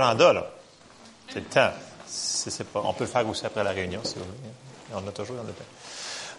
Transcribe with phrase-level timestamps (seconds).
[0.00, 0.46] agenda, là.
[1.28, 1.72] C'est le temps.
[2.74, 4.36] On peut le faire aussi après la réunion, si vous voulez.
[4.94, 5.52] On a toujours temps.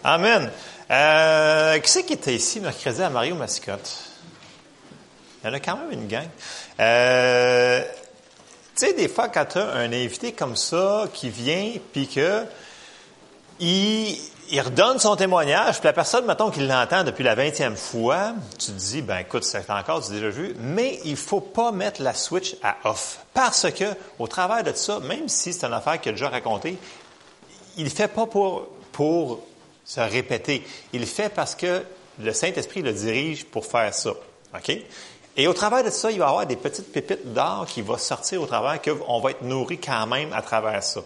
[0.04, 0.50] Amen.
[0.90, 4.04] Euh, qui c'est qui était ici mercredi à Mario Mascotte?
[5.42, 6.28] Il y en a quand même une gang.
[6.80, 7.84] Euh,
[8.76, 12.44] tu sais, des fois, quand tu as un invité comme ça qui vient, puis que
[13.60, 14.16] il,
[14.50, 18.66] il redonne son témoignage, puis la personne, mettons, qui l'entend depuis la vingtième fois, tu
[18.66, 22.14] te dis, ben écoute, c'est encore du déjà vu, mais il faut pas mettre la
[22.14, 23.20] switch à off.
[23.34, 23.84] Parce que,
[24.18, 26.78] au travers de ça, même si c'est une affaire qu'il a déjà racontée,
[27.76, 29.40] il ne fait pas pour, pour
[29.84, 30.64] se répéter.
[30.92, 31.82] Il fait parce que
[32.18, 34.10] le Saint-Esprit le dirige pour faire ça.
[34.54, 34.76] OK?
[35.36, 37.96] Et au travers de ça, il va y avoir des petites pépites d'or qui vont
[37.96, 41.00] sortir au travers, qu'on va être nourri quand même à travers ça.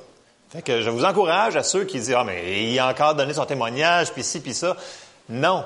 [0.64, 3.46] Que je vous encourage à ceux qui disent, ah, mais il a encore donné son
[3.46, 4.76] témoignage, puis ci, puis ça.
[5.28, 5.64] Non.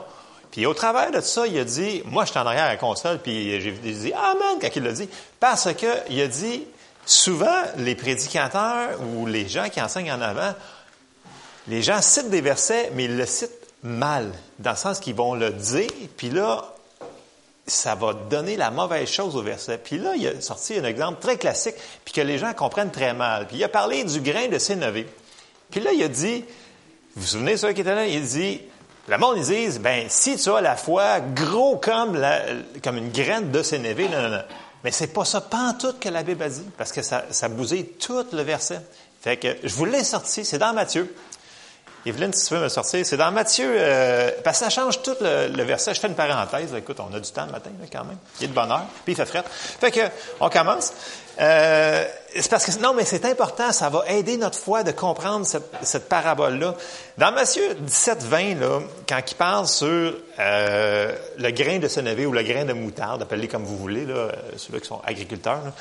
[0.52, 2.76] Puis au travers de ça, il a dit, moi, je suis en arrière à la
[2.76, 5.08] console, puis j'ai dit, Amen, quand il l'a dit.
[5.40, 6.64] Parce que il a dit,
[7.04, 10.54] souvent, les prédicateurs ou les gens qui enseignent en avant,
[11.68, 13.50] les gens citent des versets, mais ils le citent
[13.82, 16.75] mal, dans le sens qu'ils vont le dire, puis là,
[17.66, 19.78] ça va donner la mauvaise chose au verset.
[19.78, 23.12] Puis là, il a sorti un exemple très classique, puis que les gens comprennent très
[23.12, 23.46] mal.
[23.48, 25.06] Puis il a parlé du grain de sénévé.
[25.70, 26.44] Puis là, il a dit,
[27.16, 28.06] vous vous souvenez de ceux qui étaient là?
[28.06, 28.60] Il dit,
[29.08, 32.42] le monde, ils disent, ben, si tu as la foi gros comme, la,
[32.82, 34.42] comme une graine de sénévé, non, non, non.
[34.84, 35.44] Mais c'est pas ça,
[35.80, 38.80] tout que la Bible a dit, parce que ça, ça bousille tout le verset.
[39.20, 41.12] Fait que je vous l'ai sorti, c'est dans Matthieu.
[42.06, 45.16] Evelyne, si tu veux me sortir, c'est dans Matthieu, euh, parce que ça change tout
[45.20, 45.92] le, verset.
[45.92, 46.72] Je fais une parenthèse.
[46.74, 48.18] Écoute, on a du temps le matin, quand même.
[48.40, 49.42] Il est de bonne heure, puis il fait fret.
[49.48, 50.00] Fait que,
[50.40, 50.92] on commence.
[51.40, 52.04] Euh,
[52.34, 55.70] c'est parce que, non, mais c'est important, ça va aider notre foi de comprendre cette,
[55.82, 56.74] cette parabole-là.
[57.18, 62.32] Dans Matthieu 17, 20, là, quand il parle sur euh, le grain de sénévé ou
[62.32, 65.72] le grain de moutarde, appelez comme vous voulez, là, euh, ceux-là qui sont agriculteurs, là,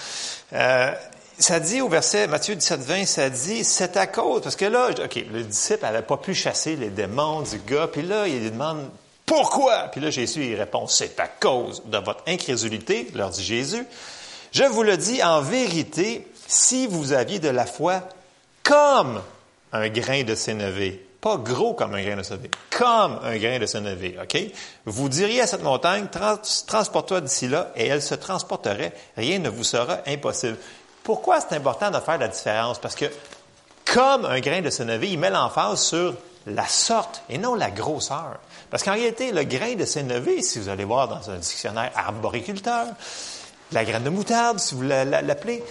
[0.54, 0.92] euh,
[1.38, 4.90] ça dit au verset Matthieu 17, 20, ça dit, c'est à cause, parce que là,
[4.92, 8.52] OK, le disciple n'avait pas pu chasser les démons du gars, puis là, il lui
[8.52, 8.90] demande,
[9.26, 9.90] pourquoi?
[9.92, 13.86] Puis là, Jésus, il répond, c'est à cause de votre incrédulité, leur dit Jésus.
[14.52, 18.04] Je vous le dis en vérité, si vous aviez de la foi
[18.64, 19.22] comme
[19.74, 23.66] un grain de sénévé, pas gros comme un grain de sénévé, comme un grain de
[23.66, 24.38] sénévé, OK?
[24.86, 26.08] Vous diriez à cette montagne,
[26.68, 30.58] transporte-toi d'ici là, et elle se transporterait, rien ne vous sera impossible.
[31.06, 32.80] Pourquoi c'est important de faire la différence?
[32.80, 33.06] Parce que,
[33.94, 36.16] comme un grain de sénévé, il met l'emphase sur
[36.48, 38.40] la sorte et non la grosseur.
[38.72, 42.88] Parce qu'en réalité, le grain de sénévé, si vous allez voir dans un dictionnaire arboriculteur,
[43.72, 45.64] la graine de moutarde, si vous l'appelez,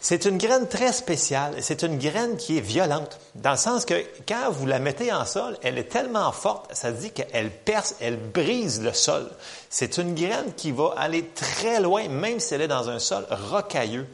[0.00, 1.54] c'est une graine très spéciale.
[1.60, 3.94] C'est une graine qui est violente, dans le sens que
[4.26, 8.16] quand vous la mettez en sol, elle est tellement forte, ça dit qu'elle perce, elle
[8.16, 9.30] brise le sol.
[9.68, 13.24] C'est une graine qui va aller très loin, même si elle est dans un sol
[13.30, 14.08] rocailleux.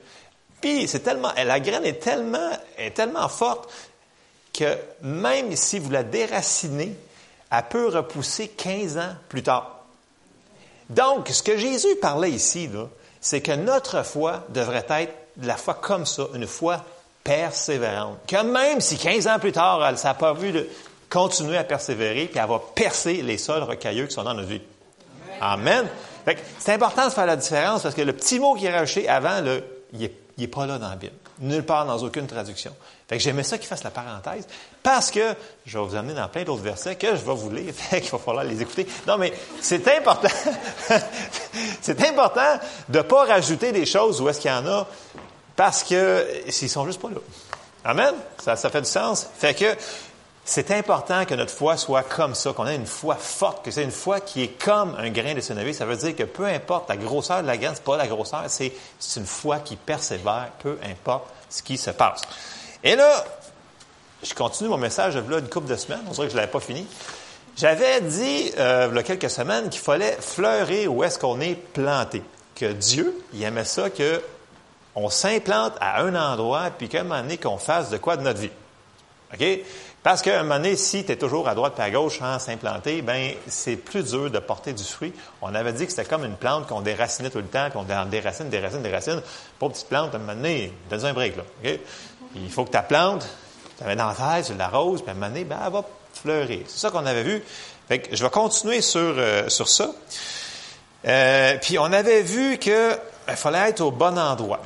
[0.60, 3.70] Puis, c'est tellement, la graine est tellement, est tellement forte
[4.52, 6.96] que même si vous la déracinez,
[7.50, 9.84] elle peut repousser 15 ans plus tard.
[10.88, 12.70] Donc, ce que Jésus parlait ici,
[13.20, 16.82] c'est que notre foi devrait être de la foi comme ça, une foi
[17.22, 18.18] persévérante.
[18.26, 20.68] Que même si 15 ans plus tard, elle n'a pas vu de
[21.10, 24.62] continuer à persévérer, puis elle va percer les sols rocailleux qui sont dans notre vie.
[25.40, 25.86] Amen.
[26.58, 29.40] C'est important de faire la différence parce que le petit mot qui est rajouté avant,
[29.40, 29.62] le,
[29.92, 31.14] il est il n'est pas là dans la Bible.
[31.38, 32.74] Nulle part dans aucune traduction.
[33.08, 34.46] Fait que j'aimais ça qu'il fasse la parenthèse
[34.82, 37.72] parce que je vais vous amener dans plein d'autres versets que je vais vous lire.
[37.74, 38.86] Fait qu'il va falloir les écouter.
[39.06, 40.28] Non, mais c'est important.
[41.80, 42.58] c'est important
[42.88, 44.86] de ne pas rajouter des choses où est-ce qu'il y en a
[45.54, 47.20] parce que s'ils sont juste pas là.
[47.84, 48.14] Amen?
[48.38, 49.26] Ça, ça fait du sens.
[49.38, 49.74] Fait que
[50.48, 53.82] c'est important que notre foi soit comme ça, qu'on ait une foi forte, que c'est
[53.82, 55.72] une foi qui est comme un grain de sénévé.
[55.72, 58.44] Ça veut dire que peu importe la grosseur de la graine, c'est pas la grosseur,
[58.46, 58.72] c'est
[59.16, 62.22] une foi qui persévère, peu importe ce qui se passe.
[62.84, 63.24] Et là,
[64.22, 66.60] je continue mon message là une couple de semaines, on dirait que je l'avais pas
[66.60, 66.86] fini.
[67.56, 71.56] J'avais dit euh, il y a quelques semaines qu'il fallait fleurir où est-ce qu'on est
[71.56, 72.22] planté.
[72.54, 74.22] Que Dieu, il aimait ça que
[74.94, 78.22] on s'implante à un endroit, puis qu'à un moment donné, qu'on fasse de quoi de
[78.22, 78.50] notre vie.
[79.38, 79.46] OK?
[80.02, 82.38] Parce qu'à un moment donné, si tu es toujours à droite et à gauche sans
[82.38, 85.12] s'implanter, ben c'est plus dur de porter du fruit.
[85.42, 88.48] On avait dit que c'était comme une plante qu'on déracinait tout le temps, qu'on déracine,
[88.48, 89.20] déracine, déracine.
[89.58, 91.42] Pour petite plante, à un moment donné, donne un break, là.
[92.36, 93.26] Il faut que ta plante,
[93.76, 95.72] tu la mets dans la terre, tu l'arroses, puis à un moment donné, ben, elle
[95.72, 95.84] va
[96.14, 96.60] fleurir.
[96.68, 97.42] C'est ça qu'on avait vu.
[97.88, 99.90] Fait que je vais continuer sur, euh, sur ça.
[101.06, 102.98] Euh, puis on avait vu qu'il
[103.34, 104.60] fallait être au bon endroit.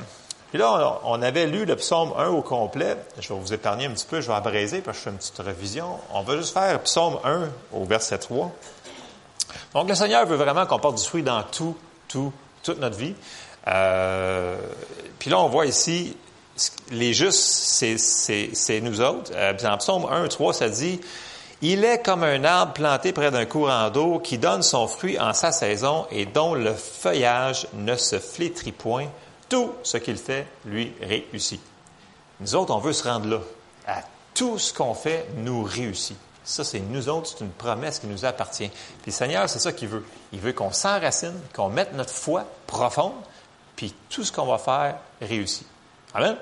[0.51, 2.97] Puis là, on avait lu le psaume 1 au complet.
[3.19, 5.17] Je vais vous épargner un petit peu, je vais abraiser parce que je fais une
[5.17, 5.97] petite révision.
[6.13, 8.51] On va juste faire psaume 1 au verset 3.
[9.73, 11.77] Donc, le Seigneur veut vraiment qu'on porte du fruit dans tout,
[12.09, 12.33] tout,
[12.63, 13.15] toute notre vie.
[13.67, 14.57] Euh,
[15.19, 16.17] puis là, on voit ici,
[16.89, 19.31] les justes, c'est nous autres.
[19.33, 20.99] Euh, dans Psaume 1, 3, ça dit,
[21.61, 25.31] il est comme un arbre planté près d'un courant d'eau qui donne son fruit en
[25.31, 29.07] sa saison et dont le feuillage ne se flétrit point.
[29.51, 31.59] Tout ce qu'il fait lui réussit.
[32.39, 33.39] Nous autres, on veut se rendre là.
[33.85, 34.01] À
[34.33, 36.15] tout ce qu'on fait nous réussit.
[36.45, 38.69] Ça, c'est nous autres, c'est une promesse qui nous appartient.
[38.69, 40.05] Puis le Seigneur, c'est ça qu'il veut.
[40.31, 43.11] Il veut qu'on s'enracine, qu'on mette notre foi profonde,
[43.75, 45.67] puis tout ce qu'on va faire réussit.
[46.13, 46.37] Amen?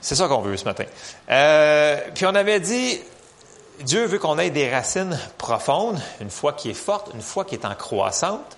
[0.00, 0.84] C'est ça qu'on veut ce matin.
[1.28, 2.98] Euh, puis on avait dit,
[3.80, 7.56] Dieu veut qu'on ait des racines profondes, une foi qui est forte, une foi qui
[7.56, 8.56] est en croissante.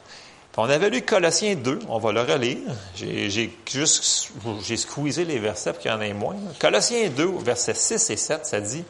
[0.57, 2.59] On avait lu Colossiens 2, on va le relire.
[2.95, 4.33] J'ai juste
[4.63, 6.37] j'ai squeezé les versets pour qu'il y en ait moins.
[6.59, 8.85] Colossiens 2, versets 6 et 7, ça dit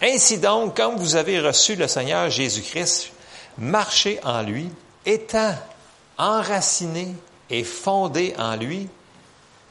[0.00, 3.10] Ainsi donc, comme vous avez reçu le Seigneur Jésus-Christ,
[3.58, 4.70] marchez en lui,
[5.04, 5.54] étant
[6.16, 7.14] enraciné
[7.50, 8.88] et fondé en lui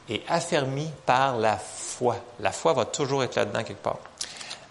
[0.08, 2.16] et affermi par la foi.
[2.38, 3.98] La foi va toujours être là-dedans quelque part.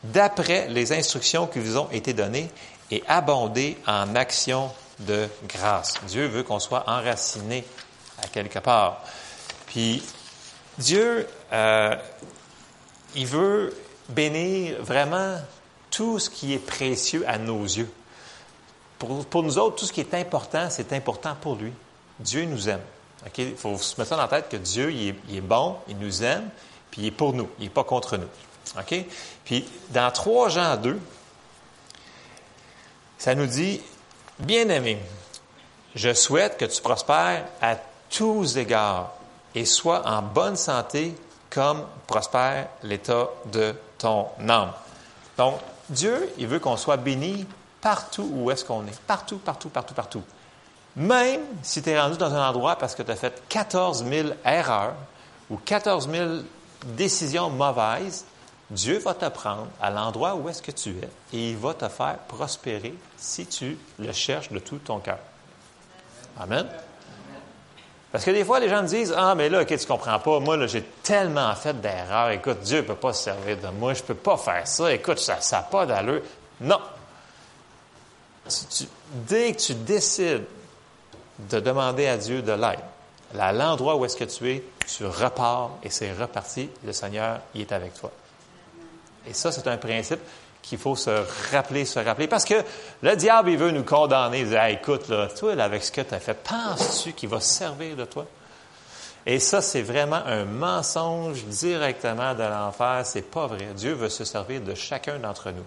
[0.03, 2.49] D'après les instructions qui vous ont été données
[2.91, 5.95] et abondé en actions de grâce.
[6.07, 7.65] Dieu veut qu'on soit enraciné
[8.21, 9.01] à quelque part.
[9.67, 10.03] Puis
[10.77, 11.95] Dieu, euh,
[13.15, 13.75] il veut
[14.09, 15.37] bénir vraiment
[15.89, 17.89] tout ce qui est précieux à nos yeux.
[18.97, 21.73] Pour, nous autres, tout ce qui est important, c'est important pour lui.
[22.19, 22.81] Dieu nous aime.
[23.37, 26.49] Il faut se mettre ça dans tête que Dieu, il est, bon, il nous aime,
[26.89, 28.27] puis il est pour nous, il n'est pas contre nous.
[29.43, 30.99] Puis dans 3 Jean 2,
[33.17, 33.81] ça nous dit,
[34.43, 34.97] Bien-aimé,
[35.95, 37.77] je souhaite que tu prospères à
[38.09, 39.13] tous égards
[39.55, 41.15] et sois en bonne santé
[41.49, 44.73] comme prospère l'état de ton âme.
[45.37, 47.45] Donc, Dieu, il veut qu'on soit béni
[47.79, 48.99] partout où est-ce qu'on est.
[49.07, 50.23] Partout, partout, partout, partout.
[50.97, 54.29] Même si tu es rendu dans un endroit parce que tu as fait 14 000
[54.43, 54.95] erreurs
[55.49, 56.29] ou 14 000
[56.83, 58.25] décisions mauvaises,
[58.69, 61.87] Dieu va te prendre à l'endroit où est-ce que tu es et il va te
[61.87, 65.19] faire prospérer si tu le cherches de tout ton cœur.
[66.39, 66.67] Amen.
[68.11, 70.39] Parce que des fois, les gens disent Ah, mais là, OK, tu comprends pas.
[70.39, 72.29] Moi, j'ai tellement fait d'erreurs.
[72.29, 73.95] Écoute, Dieu ne peut pas se servir de moi.
[73.95, 74.93] Je ne peux pas faire ça.
[74.93, 76.21] Écoute, ça n'a pas d'allure.
[76.61, 76.79] Non.
[79.27, 80.45] dès que tu décides
[81.39, 82.79] de demander à Dieu de l'aide.
[83.37, 86.69] À l'endroit où est-ce que tu es, tu repars et c'est reparti.
[86.85, 88.11] Le Seigneur, il est avec toi.
[89.27, 90.19] Et ça, c'est un principe
[90.61, 91.11] qu'il faut se
[91.51, 92.27] rappeler, se rappeler.
[92.27, 92.63] Parce que
[93.01, 94.39] le diable, il veut nous condamner.
[94.39, 97.53] Il dit, écoute, là, toi, avec ce que tu as fait, penses-tu qu'il va se
[97.53, 98.25] servir de toi?
[99.25, 103.01] Et ça, c'est vraiment un mensonge directement de l'enfer.
[103.05, 103.67] C'est pas vrai.
[103.75, 105.65] Dieu veut se servir de chacun d'entre nous.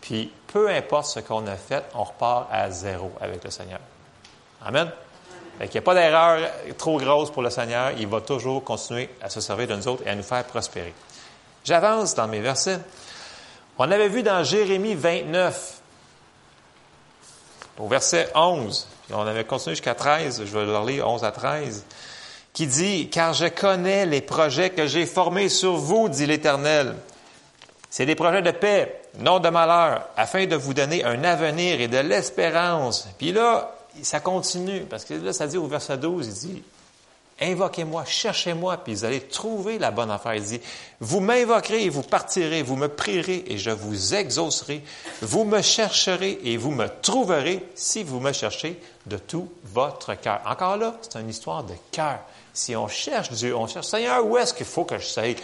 [0.00, 3.80] Puis, peu importe ce qu'on a fait, on repart à zéro avec le Seigneur.
[4.64, 4.90] Amen.
[5.60, 7.92] Il n'y a pas d'erreur trop grosse pour le Seigneur.
[7.98, 10.92] Il va toujours continuer à se servir de nous autres et à nous faire prospérer.
[11.66, 12.78] J'avance dans mes versets.
[13.76, 15.80] On avait vu dans Jérémie 29,
[17.80, 21.84] au verset 11, on avait continué jusqu'à 13, je vais leur lire 11 à 13,
[22.52, 26.94] qui dit, Car je connais les projets que j'ai formés sur vous, dit l'Éternel.
[27.90, 31.88] C'est des projets de paix, non de malheur, afin de vous donner un avenir et
[31.88, 33.08] de l'espérance.
[33.18, 36.62] Puis là, ça continue, parce que là, ça dit au verset 12, il dit,
[37.38, 40.34] Invoquez-moi, cherchez-moi, puis vous allez trouver la bonne affaire.
[40.34, 40.60] Il dit,
[41.00, 44.82] vous m'invoquerez et vous partirez, vous me prierez et je vous exaucerai.
[45.20, 50.40] Vous me chercherez et vous me trouverez si vous me cherchez de tout votre cœur.
[50.46, 52.20] Encore là, c'est une histoire de cœur.
[52.54, 55.34] Si on cherche Dieu, on cherche, Seigneur, où est-ce qu'il faut que je sois?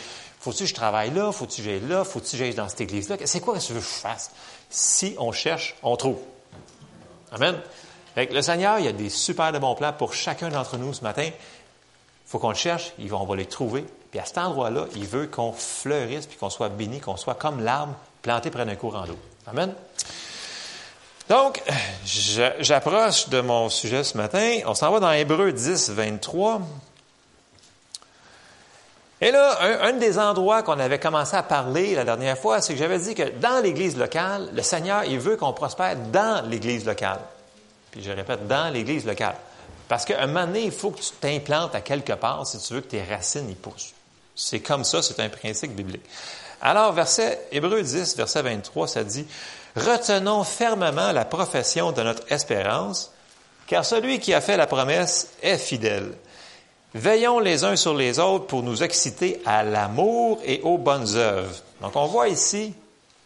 [0.40, 1.30] Faut-il que je travaille là?
[1.30, 2.04] Faut-il que j'aille là?
[2.04, 3.16] Faut-il que j'aille dans cette église-là?
[3.26, 4.30] C'est quoi que tu veux que je fasse?
[4.70, 6.18] Si on cherche, on trouve.
[7.32, 7.60] Amen
[8.16, 11.02] le Seigneur, il y a des super de bons plans pour chacun d'entre nous ce
[11.02, 11.28] matin.
[12.32, 13.84] Faut qu'on le cherche, on va les trouver.
[14.10, 17.62] Puis à cet endroit-là, il veut qu'on fleurisse, puis qu'on soit béni, qu'on soit comme
[17.62, 19.18] l'arbre planté près d'un courant d'eau.
[19.46, 19.74] Amen.
[21.28, 21.62] Donc,
[22.06, 24.60] j'approche de mon sujet ce matin.
[24.64, 26.62] On s'en va dans Hébreu 10, 23.
[29.20, 32.72] Et là, un, un des endroits qu'on avait commencé à parler la dernière fois, c'est
[32.72, 36.86] que j'avais dit que dans l'Église locale, le Seigneur, il veut qu'on prospère dans l'Église
[36.86, 37.20] locale.
[37.90, 39.36] Puis je répète, dans l'Église locale.
[39.88, 42.74] Parce qu'à un moment donné, il faut que tu t'implantes à quelque part si tu
[42.74, 43.92] veux que tes racines y poussent.
[44.34, 46.04] C'est comme ça, c'est un principe biblique.
[46.60, 49.26] Alors, verset Hébreu 10, verset 23, ça dit
[49.76, 53.10] Retenons fermement la profession de notre espérance,
[53.66, 56.12] car celui qui a fait la promesse est fidèle.
[56.94, 61.54] Veillons les uns sur les autres pour nous exciter à l'amour et aux bonnes œuvres.
[61.80, 62.74] Donc, on voit ici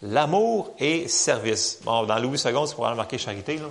[0.02, 1.80] l'amour et service.
[1.82, 3.66] Bon, dans Louis II, c'est probablement marqué charité, là.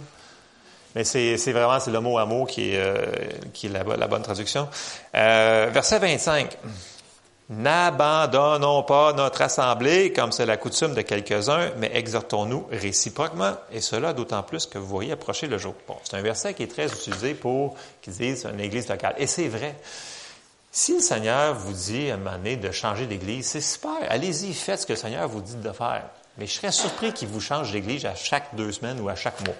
[0.96, 3.06] Mais c'est vraiment c'est le mot à mot qui est, euh,
[3.54, 4.68] qui est la, bonne traduction.
[5.14, 6.58] Euh, verset 25.
[7.48, 14.14] N'abandonnons pas notre assemblée comme c'est la coutume de quelques-uns, mais exhortons-nous réciproquement, et cela
[14.14, 15.76] d'autant plus que vous voyez approcher le jour.
[15.88, 19.14] Bon, c'est un verset qui est très utilisé pour qu'ils disent une église locale.
[19.20, 19.76] Et c'est vrai.
[20.72, 23.92] Si le Seigneur vous dit à un moment donné de changer d'église, c'est super.
[24.10, 26.04] Allez-y, faites ce que le Seigneur vous dit de faire.
[26.38, 29.40] Mais je serais surpris qu'il vous change d'église à chaque deux semaines ou à chaque
[29.46, 29.56] mois.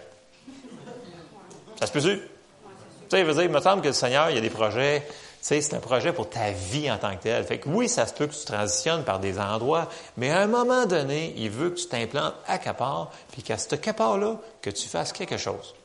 [1.80, 2.20] Ça se peut-tu?
[2.20, 5.06] Tu sais, il me semble que le Seigneur, il y a des projets
[5.48, 7.44] c'est un projet pour ta vie en tant que tel.
[7.46, 10.48] Fait que oui, ça se peut que tu transitionnes par des endroits, mais à un
[10.48, 14.88] moment donné, il veut que tu t'implantes à Capar, puis qu'à ce Capar-là, que tu
[14.88, 15.76] fasses quelque chose.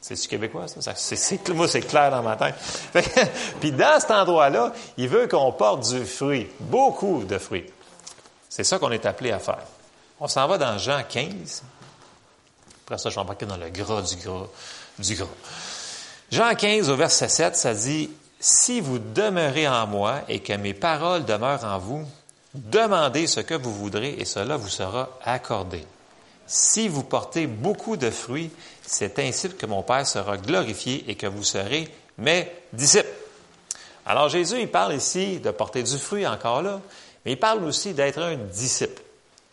[0.00, 0.94] C'est-tu québécois, ça?
[0.94, 2.54] c'est, moi, c'est clair dans ma tête.
[3.60, 7.66] puis dans cet endroit-là, il veut qu'on porte du fruit, beaucoup de fruits.
[8.48, 9.62] C'est ça qu'on est appelé à faire.
[10.20, 11.62] On s'en va dans Jean 15.
[12.84, 14.46] Après ça, je vais embarquer dans le gras du gras
[14.98, 15.28] du gras.
[16.30, 18.10] Jean 15 au verset 7, ça dit
[18.40, 22.04] si vous demeurez en moi et que mes paroles demeurent en vous,
[22.54, 25.84] demandez ce que vous voudrez et cela vous sera accordé.
[26.46, 28.50] Si vous portez beaucoup de fruits,
[28.82, 33.08] c'est ainsi que mon Père sera glorifié et que vous serez mes disciples.
[34.06, 36.80] Alors Jésus, il parle ici de porter du fruit encore là,
[37.24, 39.00] mais il parle aussi d'être un disciple.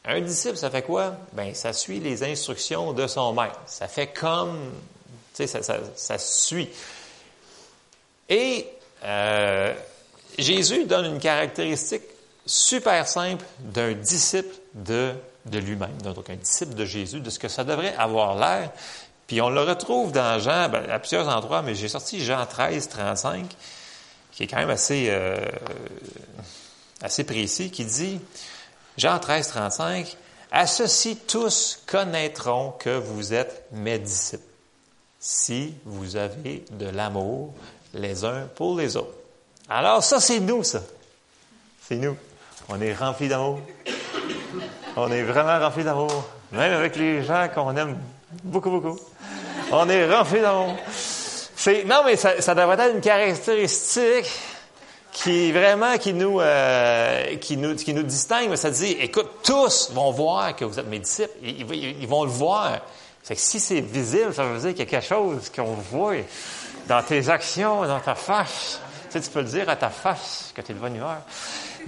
[0.03, 1.15] Un disciple, ça fait quoi?
[1.33, 3.59] Ben, ça suit les instructions de son maître.
[3.67, 4.57] Ça fait comme,
[5.47, 6.69] ça, suit.
[8.29, 8.67] Et
[9.03, 9.73] euh,
[10.37, 12.03] Jésus donne une caractéristique
[12.45, 15.13] super simple d'un disciple de,
[15.45, 18.71] de lui-même, donc un disciple de Jésus, de ce que ça devrait avoir l'air.
[19.27, 22.89] Puis on le retrouve dans Jean, ben, à plusieurs endroits, mais j'ai sorti Jean 13,
[22.89, 23.45] 35,
[24.31, 25.37] qui est quand même assez, euh,
[27.01, 28.19] assez précis, qui dit,
[28.97, 30.17] Jean 13, 35,
[30.51, 34.43] À ceci tous connaîtront que vous êtes mes disciples,
[35.23, 37.53] si vous avez de l'amour
[37.93, 39.13] les uns pour les autres.
[39.69, 40.81] Alors ça, c'est nous, ça.
[41.87, 42.17] C'est nous.
[42.67, 43.59] On est remplis d'amour.
[44.97, 46.27] On est vraiment remplis d'amour.
[46.51, 47.97] Même avec les gens qu'on aime
[48.43, 48.99] beaucoup, beaucoup.
[49.71, 50.75] On est remplis d'amour.
[51.85, 54.29] Non, mais ça, devrait être une caractéristique
[55.11, 58.55] qui vraiment qui nous, euh, qui nous qui nous distingue.
[58.55, 61.29] Ça dit, écoute, tous vont voir que vous êtes mes disciples.
[61.43, 62.81] Ils vont le voir.
[63.23, 66.15] C'est que si c'est visible, ça veut dire qu'il y a quelque chose qu'on voit
[66.87, 68.79] dans tes actions, dans ta face.
[69.05, 71.21] Tu sais, tu peux le dire à ta face que tu es de bonne humeur.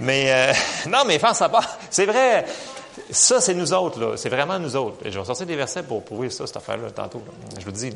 [0.00, 0.52] Mais euh,
[0.88, 1.64] non, mais pense à pas.
[1.90, 2.44] C'est vrai.
[3.10, 4.16] Ça, c'est nous autres, là.
[4.16, 5.04] C'est vraiment nous autres.
[5.04, 7.22] Et je vais sortir des versets pour prouver ça, cette affaire-là, tantôt.
[7.58, 7.90] Je vous dis.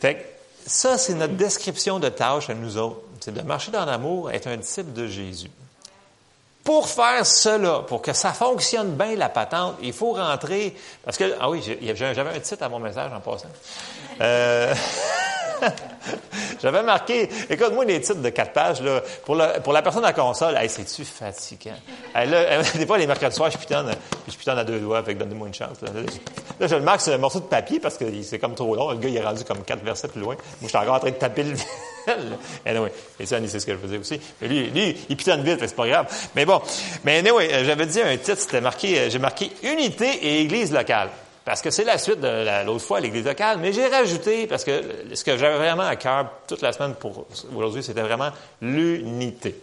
[0.00, 0.34] Fait
[0.66, 3.00] ça, c'est notre description de tâche à nous autres.
[3.20, 5.50] C'est de marcher dans l'amour, être un disciple de Jésus.
[6.64, 10.74] Pour faire cela, pour que ça fonctionne bien, la patente, il faut rentrer.
[11.04, 13.48] Parce que, ah oui, j'avais un titre à mon message en passant.
[14.20, 14.74] Euh,
[16.62, 20.68] J'avais marqué, écoute-moi les titres de quatre pages, là, pour, la personne à console, hey,
[20.68, 21.76] c'est-tu fatigant?
[22.14, 25.18] Hey, là, des fois, les mercredis soirs, je puis je pitonne à deux doigts, avec
[25.18, 25.80] donnez-moi une chance.
[25.82, 25.88] Là.
[26.60, 28.90] là, je le marque sur un morceau de papier parce que c'est comme trop long.
[28.90, 30.34] Le gars, il est rendu comme quatre versets plus loin.
[30.34, 31.56] Moi, je suis encore en train de taper le
[32.66, 34.20] anyway, et ça, c'est ce que je faisais aussi.
[34.40, 36.06] Mais lui, il pitonne vite, c'est pas grave.
[36.34, 36.60] Mais bon.
[37.04, 41.10] Mais anyway, j'avais dit un titre, c'était marqué, j'ai marqué Unité et Église locale.
[41.44, 44.82] Parce que c'est la suite de l'autre fois, l'Église locale, mais j'ai rajouté, parce que
[45.12, 48.30] ce que j'avais vraiment à cœur toute la semaine pour aujourd'hui, c'était vraiment
[48.62, 49.54] l'unité.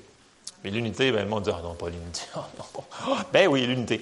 [0.64, 2.22] Mais l'unité, ben, le monde dit, ah non, pas l'unité.
[2.38, 4.00] Oh, ben oui, l'unité.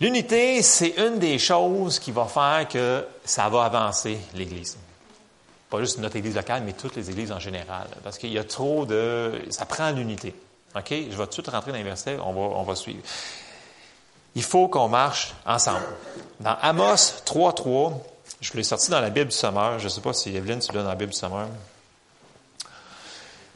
[0.00, 4.78] L'unité, c'est une des choses qui va faire que ça va avancer l'Église.
[5.70, 7.88] Pas juste notre Église locale, mais toutes les Églises en général.
[8.04, 9.42] Parce qu'il y a trop de...
[9.50, 10.34] Ça prend l'unité.
[10.76, 10.90] OK?
[10.90, 13.02] Je vais tout de suite rentrer dans les versets, on va, on va suivre
[14.36, 15.86] il faut qu'on marche ensemble.
[16.40, 17.94] Dans Amos 3.3,
[18.42, 19.78] je l'ai sorti dans la Bible du Sommeur.
[19.78, 21.48] Je ne sais pas si Evelyne, tu l'as dans la Bible du Sommeur.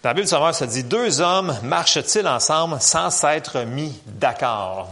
[0.02, 4.88] Dans la Bible du Sommeur, ça dit Deux hommes marchent-ils ensemble sans s'être mis d'accord?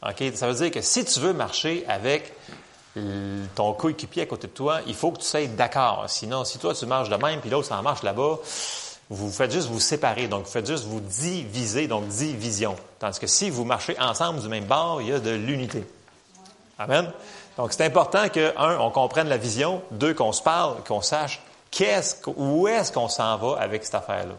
[0.00, 0.22] OK?
[0.36, 2.32] Ça veut dire que si tu veux marcher avec
[3.54, 6.04] ton coéquipier à côté de toi, il faut que tu sois d'accord.
[6.08, 8.38] Sinon, si toi tu marches de même, puis l'autre s'en marche là-bas,
[9.10, 12.76] vous faites juste vous séparer, donc vous faites juste vous diviser, donc division.
[12.98, 15.84] Tandis que si vous marchez ensemble du même bord, il y a de l'unité.
[16.78, 17.10] Amen.
[17.56, 21.40] Donc c'est important que, un, on comprenne la vision, deux, qu'on se parle, qu'on sache
[21.70, 24.34] qu'est-ce, où est-ce qu'on s'en va avec cette affaire-là.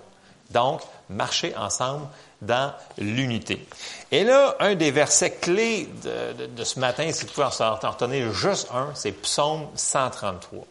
[0.51, 2.07] Donc, marcher ensemble
[2.45, 3.65] dans l'unité.
[4.11, 8.69] Et là, un des versets clés de, ce matin, si vous pouvez en retenir juste
[8.73, 10.65] un, c'est Psaume 133.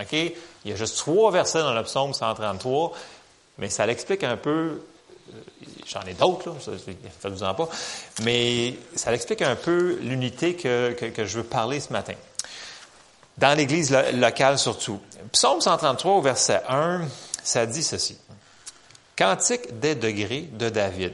[0.00, 0.12] OK?
[0.64, 2.92] Il y a juste trois versets dans le psaume 133,
[3.58, 4.80] mais ça l'explique un peu.
[5.30, 5.38] Euh,
[5.86, 6.54] j'en ai d'autres, là,
[7.20, 7.68] faites-vous-en pas.
[8.22, 12.14] Mais ça l'explique un peu l'unité que, que, je veux parler ce matin.
[13.38, 15.00] dans l'Église locale surtout.
[15.32, 17.02] Psaume 133 au verset 1,
[17.42, 18.16] ça dit ceci.
[19.22, 21.12] Cantique des degrés de David.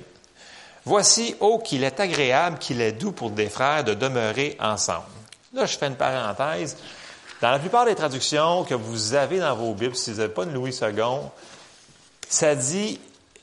[0.86, 5.04] Voici, oh, qu'il est agréable, qu'il est doux pour des frères de demeurer ensemble.
[5.52, 6.78] Là, je fais une parenthèse.
[7.42, 10.46] Dans la plupart des traductions que vous avez dans vos Bibles, si vous n'avez pas
[10.46, 11.02] de Louis II,
[12.30, 12.98] ça dit,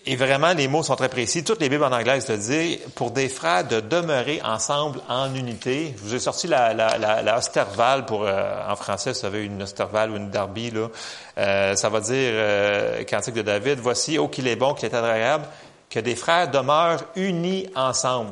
[0.08, 3.10] et vraiment les mots sont très précis, toutes les Bibles en anglais le disent, pour
[3.10, 5.96] des frères de demeurer ensemble en unité.
[5.98, 9.64] Je vous ai sorti la, la, la, Osterval pour, euh, en français, vous savez, une
[9.64, 10.90] Osterval ou une Darby, là.
[11.38, 14.96] Euh, ça va dire, euh, Cantique de David, voici, oh qu'il est bon, qu'il est
[14.96, 15.46] agréable,
[15.90, 18.32] que des frères demeurent unis ensemble.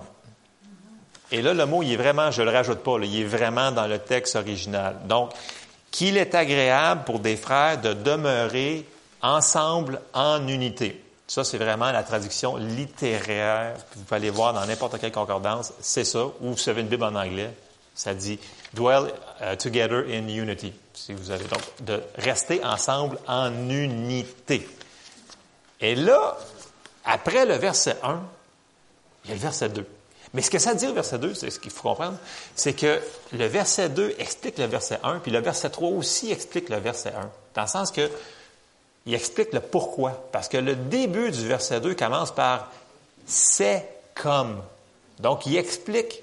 [1.32, 3.88] Et là, le mot, il est vraiment, je le rajoute pas, il est vraiment dans
[3.88, 4.98] le texte original.
[5.06, 5.32] Donc,
[5.90, 8.86] qu'il est agréable pour des frères de demeurer
[9.24, 11.03] ensemble en unité.
[11.28, 13.76] Ça, c'est vraiment la traduction littéraire.
[13.96, 16.26] Vous pouvez aller voir dans n'importe quelle concordance, c'est ça.
[16.26, 17.50] Ou vous savez une Bible en anglais,
[17.96, 18.40] ça dit
[18.74, 19.12] dwell
[19.42, 20.74] uh, together in unity.
[20.94, 24.68] Si vous avez donc de rester ensemble en unité.
[25.80, 26.38] Et là,
[27.06, 28.22] après le verset 1,
[29.26, 29.86] il y a le verset 2.
[30.34, 32.18] Mais ce que ça dit le verset 2, c'est ce qu'il faut comprendre,
[32.56, 33.00] c'est que
[33.34, 37.10] le verset 2 explique le verset 1, puis le verset 3 aussi explique le verset
[37.10, 37.30] 1.
[37.54, 38.10] Dans le sens que
[39.06, 40.12] il explique le pourquoi.
[40.32, 42.72] Parce que le début du verset 2 commence par
[43.26, 44.62] c'est comme.
[45.20, 46.22] Donc, il explique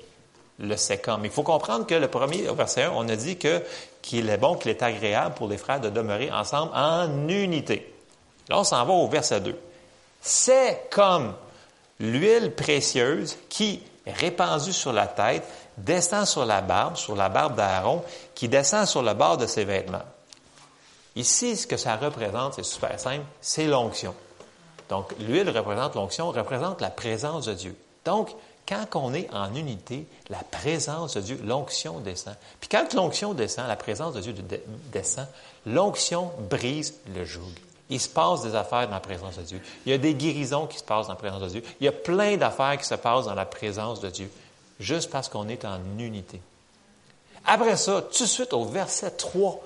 [0.58, 1.24] le c'est comme.
[1.24, 3.62] Il faut comprendre que le premier verset 1, on a dit que
[4.02, 7.92] qu'il est bon, qu'il est agréable pour les frères de demeurer ensemble en unité.
[8.48, 9.58] Là, on s'en va au verset 2.
[10.20, 11.34] C'est comme
[11.98, 15.44] l'huile précieuse qui, répandue sur la tête,
[15.76, 18.02] descend sur la barbe, sur la barbe d'Aaron,
[18.34, 20.02] qui descend sur le bord de ses vêtements.
[21.16, 24.14] Ici, ce que ça représente, c'est super simple, c'est l'onction.
[24.88, 27.76] Donc, l'huile représente l'onction, représente la présence de Dieu.
[28.04, 28.30] Donc,
[28.68, 32.34] quand on est en unité, la présence de Dieu, l'onction descend.
[32.60, 34.34] Puis quand l'onction descend, la présence de Dieu
[34.92, 35.26] descend,
[35.66, 37.42] l'onction brise le joug.
[37.88, 39.60] Il se passe des affaires dans la présence de Dieu.
[39.84, 41.62] Il y a des guérisons qui se passent dans la présence de Dieu.
[41.80, 44.30] Il y a plein d'affaires qui se passent dans la présence de Dieu,
[44.78, 46.40] juste parce qu'on est en unité.
[47.44, 49.60] Après ça, tout de suite au verset 3,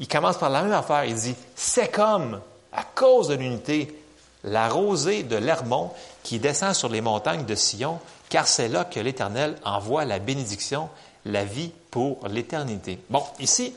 [0.00, 1.04] il commence par la même affaire.
[1.04, 2.40] Il dit, c'est comme,
[2.72, 3.96] à cause de l'unité,
[4.44, 5.90] la rosée de l'Hermon
[6.22, 10.88] qui descend sur les montagnes de Sion, car c'est là que l'Éternel envoie la bénédiction,
[11.24, 12.98] la vie pour l'éternité.
[13.08, 13.74] Bon, ici,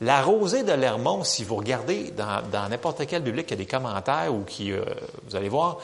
[0.00, 4.32] la rosée de l'Hermon, si vous regardez dans, n'importe quel biblique qui a des commentaires
[4.34, 4.84] ou qui, euh,
[5.26, 5.78] vous allez voir,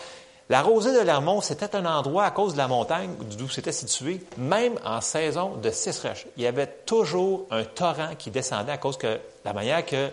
[0.50, 4.20] la rosée de l'Hermon, c'était un endroit à cause de la montagne d'où c'était situé,
[4.36, 6.26] même en saison de sécheresse.
[6.36, 10.10] Il y avait toujours un torrent qui descendait à cause que la manière que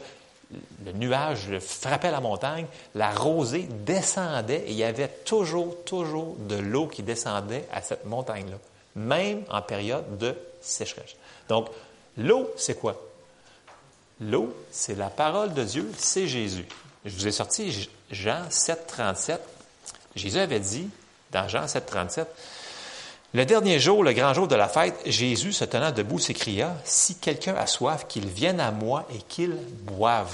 [0.86, 6.56] le nuage frappait la montagne, la rosée descendait et il y avait toujours, toujours de
[6.56, 8.58] l'eau qui descendait à cette montagne-là,
[8.96, 11.16] même en période de sécheresse.
[11.50, 11.68] Donc,
[12.16, 13.02] l'eau, c'est quoi?
[14.22, 16.68] L'eau, c'est la parole de Dieu, c'est Jésus.
[17.06, 19.57] Je vous ai sorti Jean 7, 37.
[20.18, 20.90] Jésus avait dit,
[21.32, 22.28] dans Jean 7, 37,
[23.34, 27.16] le dernier jour, le grand jour de la fête, Jésus, se tenant debout, s'écria, Si
[27.16, 30.34] quelqu'un a soif, qu'il vienne à moi et qu'il boive.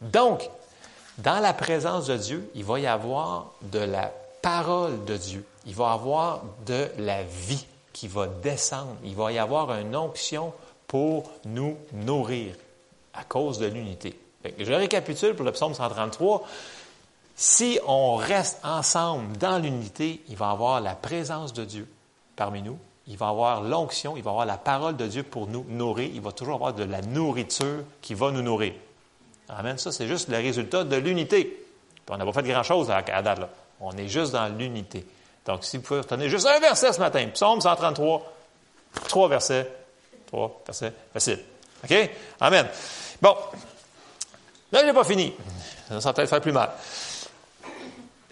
[0.00, 0.48] Donc,
[1.18, 5.44] dans la présence de Dieu, il va y avoir de la parole de Dieu.
[5.66, 8.96] Il va y avoir de la vie qui va descendre.
[9.04, 10.52] Il va y avoir une onction
[10.86, 12.54] pour nous nourrir
[13.12, 14.18] à cause de l'unité.
[14.58, 16.46] Je récapitule pour le psaume 133.
[17.40, 21.88] Si on reste ensemble dans l'unité, il va y avoir la présence de Dieu
[22.36, 25.64] parmi nous, il va avoir l'onction, il va avoir la parole de Dieu pour nous
[25.66, 28.74] nourrir, il va toujours avoir de la nourriture qui va nous nourrir.
[29.48, 29.78] Amen.
[29.78, 31.64] Ça, c'est juste le résultat de l'unité.
[32.10, 33.38] on n'a pas fait grand-chose à, date.
[33.38, 33.48] Là.
[33.80, 35.06] On est juste dans l'unité.
[35.46, 38.34] Donc, si vous pouvez retenir juste un verset ce matin, Psaume 133,
[39.08, 39.66] trois versets,
[40.26, 41.38] trois versets, facile.
[41.84, 42.10] OK?
[42.38, 42.68] Amen.
[43.22, 43.34] Bon.
[44.72, 45.32] Là, je n'ai pas fini.
[45.88, 46.70] Ça va peut-être faire plus mal.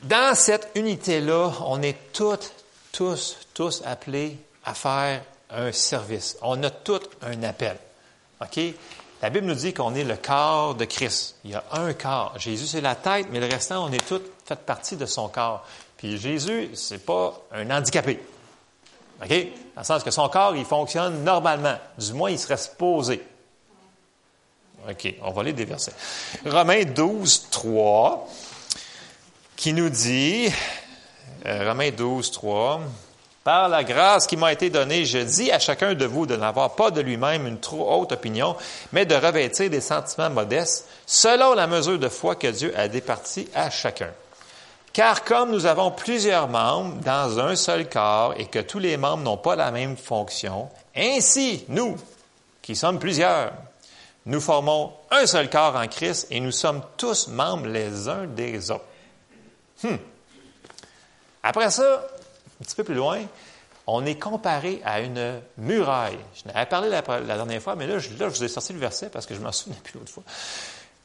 [0.03, 2.53] Dans cette unité-là, on est toutes,
[2.93, 6.37] tous, tous appelés à faire un service.
[6.43, 7.77] On a tous un appel.
[8.41, 8.61] OK?
[9.21, 11.37] La Bible nous dit qu'on est le corps de Christ.
[11.45, 12.35] Il y a un corps.
[12.39, 15.67] Jésus, c'est la tête, mais le restant, on est tous fait partie de son corps.
[15.97, 18.23] Puis Jésus, c'est pas un handicapé.
[19.21, 19.29] OK?
[19.29, 21.77] Dans le sens que son corps, il fonctionne normalement.
[21.99, 23.21] Du moins, il serait supposé.
[24.89, 25.93] OK, on va lire des versets.
[26.47, 28.29] Romains 12, 3
[29.59, 30.49] qui nous dit,
[31.45, 32.81] euh, Romains 12, 3,
[33.43, 36.77] par la grâce qui m'a été donnée, je dis à chacun de vous de n'avoir
[36.77, 38.55] pas de lui-même une trop haute opinion,
[38.93, 43.49] mais de revêtir des sentiments modestes, selon la mesure de foi que Dieu a départie
[43.53, 44.11] à chacun.
[44.93, 49.25] Car comme nous avons plusieurs membres dans un seul corps et que tous les membres
[49.25, 51.97] n'ont pas la même fonction, ainsi, nous,
[52.63, 53.53] qui sommes plusieurs,
[54.27, 58.71] Nous formons un seul corps en Christ et nous sommes tous membres les uns des
[58.71, 58.85] autres.
[59.83, 59.97] Hmm.
[61.43, 62.07] Après ça,
[62.61, 63.21] un petit peu plus loin,
[63.87, 66.19] on est comparé à une muraille.
[66.35, 69.25] Je n'avais parlé la, dernière fois, mais là je, vous ai sorti le verset parce
[69.25, 70.25] que je m'en souviens plus l'autre fois.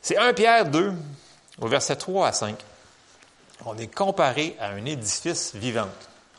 [0.01, 0.93] C'est 1 Pierre 2,
[1.61, 2.57] au verset 3 à 5.
[3.65, 5.87] On est comparé à un édifice vivant.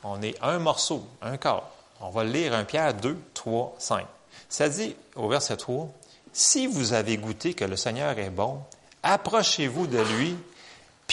[0.03, 1.71] On est un morceau, un corps.
[2.01, 4.07] On va lire 1 Pierre 2, 3, 5.
[4.51, 5.89] Ça dit au verset 3,
[6.35, 8.61] Si vous avez goûté que le Seigneur est bon,
[9.03, 10.37] approchez-vous de lui,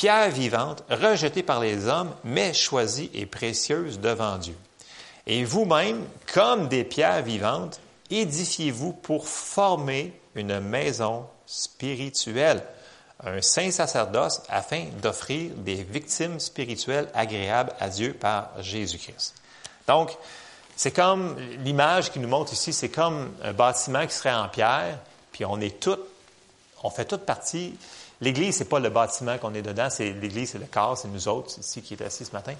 [0.02, 4.58] pierre vivante, rejetée par les hommes, mais choisie et précieuse devant Dieu.
[5.28, 12.64] Et vous-même, comme des pierres vivantes, édifiez-vous pour former une maison spirituelle,
[13.24, 19.36] un saint sacerdoce afin d'offrir des victimes spirituelles agréables à Dieu par Jésus-Christ.
[19.88, 20.18] Donc,
[20.76, 24.98] c'est comme l'image qui nous montre ici, c'est comme un bâtiment qui serait en pierre,
[25.32, 26.00] puis on est tout,
[26.82, 27.76] on fait toute partie.
[28.22, 31.28] L'Église, c'est pas le bâtiment qu'on est dedans, c'est l'Église, c'est le corps, c'est nous
[31.28, 32.54] autres ici qui est assis ce matin.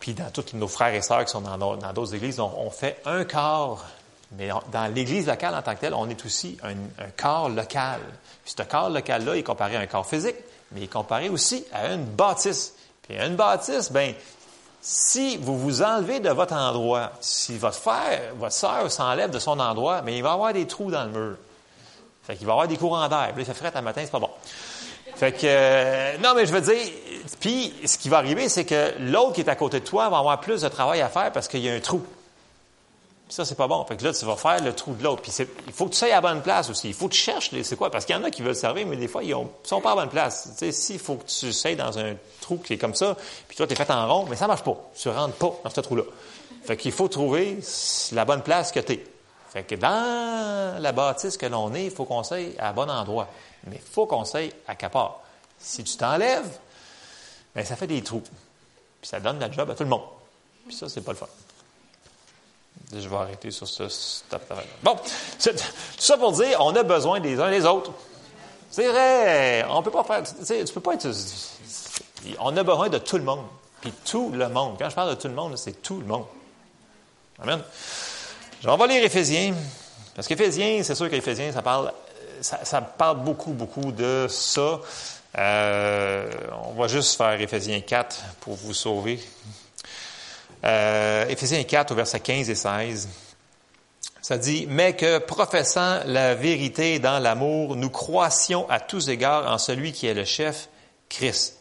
[0.00, 3.24] Puis dans tous nos frères et sœurs qui sont dans, d'autres églises, on, fait un
[3.24, 3.84] corps.
[4.32, 6.74] Mais dans l'Église locale en tant que telle, on est aussi un,
[7.16, 8.00] corps local.
[8.44, 10.34] Puis ce corps local-là est comparé à un corps physique,
[10.72, 12.74] mais il est comparé aussi à une bâtisse.
[13.02, 14.12] Puis une bâtisse, ben
[14.80, 19.60] si vous vous enlevez de votre endroit, si votre frère, votre sœur s'enlève de son
[19.60, 21.36] endroit, mais il va y avoir des trous dans le mur.
[22.22, 23.30] Fait qu'il va y avoir des courants d'air.
[23.34, 24.30] Puis il fait frais à matin, c'est pas bon.
[25.16, 26.92] Fait que, euh, non, mais je veux dire,
[27.40, 30.18] puis ce qui va arriver, c'est que l'autre qui est à côté de toi va
[30.18, 31.98] avoir plus de travail à faire parce qu'il y a un trou.
[31.98, 33.84] Puis ça, c'est pas bon.
[33.84, 35.22] Fait que là, tu vas faire le trou de l'autre.
[35.22, 35.32] Puis
[35.66, 36.88] il faut que tu sois à la bonne place aussi.
[36.88, 37.90] Il faut que tu cherches, c'est quoi?
[37.90, 39.92] Parce qu'il y en a qui veulent servir, mais des fois, ils ne sont pas
[39.92, 40.50] à bonne place.
[40.52, 43.16] Tu sais, s'il faut que tu sois dans un trou qui est comme ça,
[43.48, 44.76] puis toi, tu es fait en rond, mais ça marche pas.
[44.98, 46.04] Tu rentres pas dans ce trou-là.
[46.64, 47.58] Fait qu'il faut trouver
[48.12, 49.04] la bonne place que tu es.
[49.52, 53.28] Fait que dans la bâtisse que l'on est, il faut qu'on soit à bon endroit.
[53.66, 55.20] Mais il faut qu'on soit à capard.
[55.58, 56.58] Si tu t'enlèves,
[57.54, 58.22] bien, ça fait des trous.
[59.00, 60.04] Puis ça donne la job à tout le monde.
[60.66, 61.26] Puis ça, c'est pas le fun.
[62.94, 64.42] Je vais arrêter sur ce stop.
[64.82, 65.50] Bon, tout
[65.98, 67.92] ça pour dire, on a besoin des uns des autres.
[68.70, 71.08] C'est vrai, on peut pas faire, tu peux pas être,
[72.38, 73.44] on a besoin de tout le monde.
[73.82, 74.76] Puis tout le monde.
[74.78, 76.24] Quand je parle de tout le monde, c'est tout le monde.
[77.38, 77.62] Amen.
[78.64, 79.54] On va lire Éphésiens.
[80.14, 81.92] Parce qu'Éphésiens, c'est sûr qu'Éphésiens, ça parle,
[82.40, 84.80] ça, ça, parle beaucoup, beaucoup de ça.
[85.36, 86.30] Euh,
[86.66, 89.18] on va juste faire Éphésiens 4 pour vous sauver.
[90.64, 93.08] Euh, Éphésiens 4 au verset 15 et 16.
[94.20, 99.58] Ça dit, mais que professant la vérité dans l'amour, nous croissions à tous égards en
[99.58, 100.68] celui qui est le chef,
[101.08, 101.58] Christ.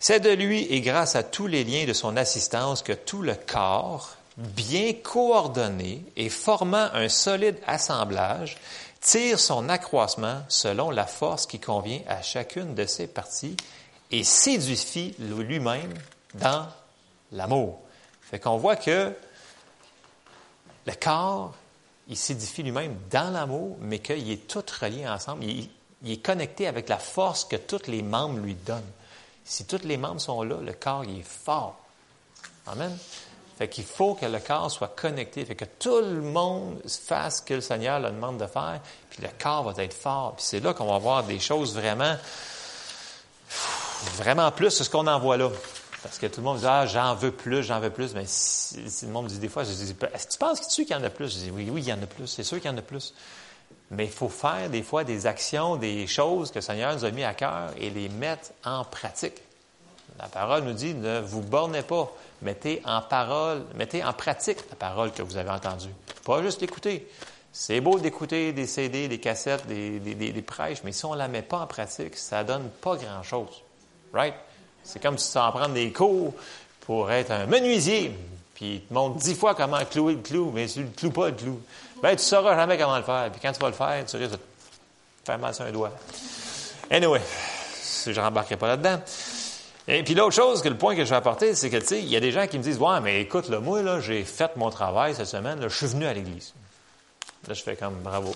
[0.00, 3.34] C'est de lui et grâce à tous les liens de son assistance que tout le
[3.34, 8.56] corps, bien coordonné et formant un solide assemblage,
[9.00, 13.56] tire son accroissement selon la force qui convient à chacune de ses parties
[14.10, 15.92] et s'édifie lui-même
[16.34, 16.66] dans
[17.32, 17.80] l'amour.
[18.22, 19.12] Fait qu'on voit que
[20.86, 21.54] le corps,
[22.08, 25.44] il s'édifie lui-même dans l'amour, mais qu'il est tout relié ensemble.
[25.44, 25.68] Il,
[26.06, 28.92] est connecté avec la force que tous les membres lui donnent.
[29.44, 31.76] Si tous les membres sont là, le corps, il est fort.
[32.66, 32.96] Amen.
[33.58, 37.42] Fait qu'il faut que le corps soit connecté, fait que tout le monde fasse ce
[37.42, 38.78] que le Seigneur le demande de faire,
[39.10, 40.34] puis le corps va être fort.
[40.36, 42.14] Puis c'est là qu'on va voir des choses vraiment,
[44.14, 45.50] vraiment plus que ce qu'on en voit là.
[46.04, 48.14] Parce que tout le monde dit, ah, j'en veux plus, j'en veux plus.
[48.14, 50.94] Mais si, le monde dit des fois, je dis, est-ce que tu penses qu'il y
[50.94, 51.32] en a plus?
[51.32, 52.28] Je dis, oui, oui, il y en a plus.
[52.28, 53.12] C'est sûr qu'il y en a plus.
[53.90, 57.10] Mais il faut faire des fois des actions, des choses que le Seigneur nous a
[57.10, 59.42] mis à cœur et les mettre en pratique.
[60.20, 62.08] La parole nous dit, ne vous bornez pas.
[62.42, 65.92] Mettez en parole, mettez en pratique la parole que vous avez entendue.
[66.24, 67.08] Pas juste l'écouter.
[67.52, 71.28] C'est beau d'écouter des CD, des cassettes, des, des, prêches, mais si on ne la
[71.28, 73.62] met pas en pratique, ça donne pas grand-chose.
[74.12, 74.34] Right?
[74.84, 76.34] C'est comme si tu en prends des cours
[76.82, 78.12] pour être un menuisier,
[78.54, 81.10] puis il te montre dix fois comment clouer le clou, mais si tu ne cloues
[81.10, 81.60] pas le clou,
[82.02, 83.30] ben tu ne sauras jamais comment le faire.
[83.32, 84.42] Puis quand tu vas le faire, tu risques de te
[85.24, 85.92] faire mal sur un doigt.
[86.90, 87.20] Anyway,
[88.06, 89.00] je ne pas là-dedans.
[89.90, 92.00] Et puis l'autre chose, que le point que je vais apporter, c'est que, tu sais,
[92.00, 94.22] il y a des gens qui me disent, ouais, mais écoute, là, moi, là, j'ai
[94.22, 96.52] fait mon travail cette semaine, je suis venu à l'église.
[97.48, 98.34] Là, je fais comme, bravo.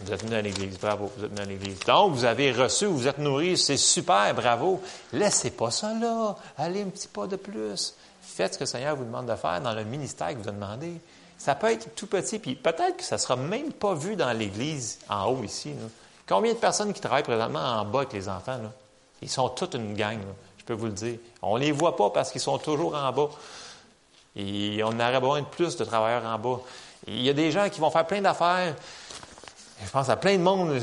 [0.00, 1.78] Vous êtes venu à l'église, bravo, vous êtes venu à l'église.
[1.86, 4.82] Donc, vous avez reçu, vous êtes nourri, c'est super, bravo.
[5.12, 6.36] Laissez pas ça là.
[6.56, 7.94] Allez un petit pas de plus.
[8.20, 10.52] Faites ce que le Seigneur vous demande de faire dans le ministère que vous a
[10.52, 10.94] demandé.
[11.36, 14.32] Ça peut être tout petit, puis peut-être que ça ne sera même pas vu dans
[14.32, 15.72] l'église en haut ici.
[16.28, 18.58] Combien de personnes qui travaillent présentement en bas avec les enfants?
[18.58, 18.72] Là?
[19.22, 20.18] Ils sont toute une gang.
[20.18, 20.34] Là
[20.72, 21.18] vous le dire.
[21.42, 23.28] On ne les voit pas parce qu'ils sont toujours en bas.
[24.36, 26.60] Et on aurait besoin de plus de travailleurs en bas.
[27.06, 28.74] il y a des gens qui vont faire plein d'affaires.
[29.84, 30.80] Je pense à plein de monde, je ne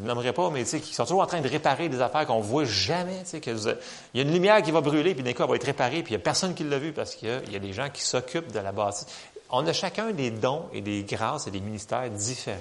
[0.00, 2.42] vous nommerai pas, mais qui sont toujours en train de réparer des affaires qu'on ne
[2.42, 3.22] voit jamais.
[3.30, 3.76] Que il
[4.14, 6.14] y a une lumière qui va brûler, puis d'un coup, elle va être réparée, puis
[6.14, 8.50] il n'y a personne qui l'a vu parce qu'il y, a des gens qui s'occupent
[8.50, 9.06] de la bâtisse.
[9.50, 12.56] On a chacun des dons et des grâces et des ministères différents.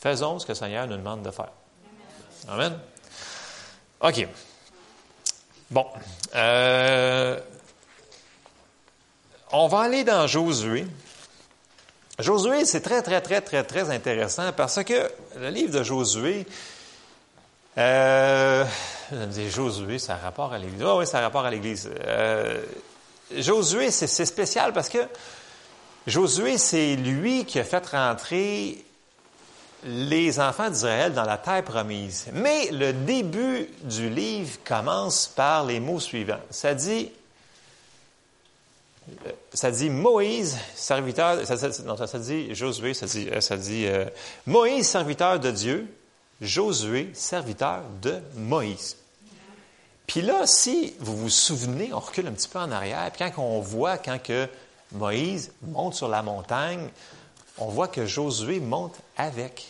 [0.00, 1.52] Faisons ce que le Seigneur nous demande de faire.
[2.48, 2.78] Amen.
[4.02, 4.28] OK.
[5.70, 5.86] Bon.
[6.34, 7.38] Euh,
[9.52, 10.84] on va aller dans Josué.
[12.18, 16.44] Josué, c'est très, très, très, très, très intéressant parce que le livre de Josué,
[17.78, 18.64] euh,
[19.48, 20.82] Josué, ça a rapport à l'Église.
[20.84, 21.88] Oh, oui, ça a rapport à l'Église.
[22.04, 22.64] Euh,
[23.36, 24.98] Josué, c'est spécial parce que
[26.08, 28.84] Josué, c'est lui qui a fait rentrer
[29.84, 32.26] les enfants d'Israël dans la terre promise.
[32.32, 36.40] Mais le début du livre commence par les mots suivants.
[36.50, 37.10] Ça dit,
[39.52, 44.04] ça dit Moïse, serviteur, ça, non, ça, dit Josué, ça dit, dit euh,
[44.46, 45.86] Moïse, serviteur de Dieu,
[46.40, 48.96] Josué, serviteur de Moïse.
[50.06, 53.42] Puis là, si vous vous souvenez, on recule un petit peu en arrière, puis quand
[53.42, 54.48] on voit, quand que
[54.92, 56.88] Moïse monte sur la montagne,
[57.58, 59.66] on voit que Josué monte avec.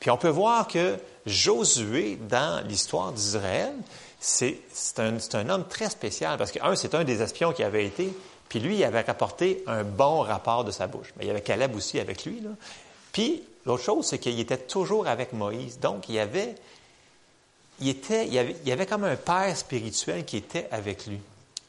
[0.00, 3.74] Puis on peut voir que Josué, dans l'histoire d'Israël,
[4.20, 4.58] c'est
[4.98, 8.12] un, un, homme très spécial parce que, un, c'est un des espions qui avait été,
[8.48, 11.12] puis lui, il avait rapporté un bon rapport de sa bouche.
[11.16, 12.42] Mais il y avait Caleb aussi avec lui.
[13.12, 15.78] Puis l'autre chose, c'est qu'il était toujours avec Moïse.
[15.80, 16.54] Donc, il avait,
[17.80, 21.20] il était, il avait, il avait comme un père spirituel qui était avec lui.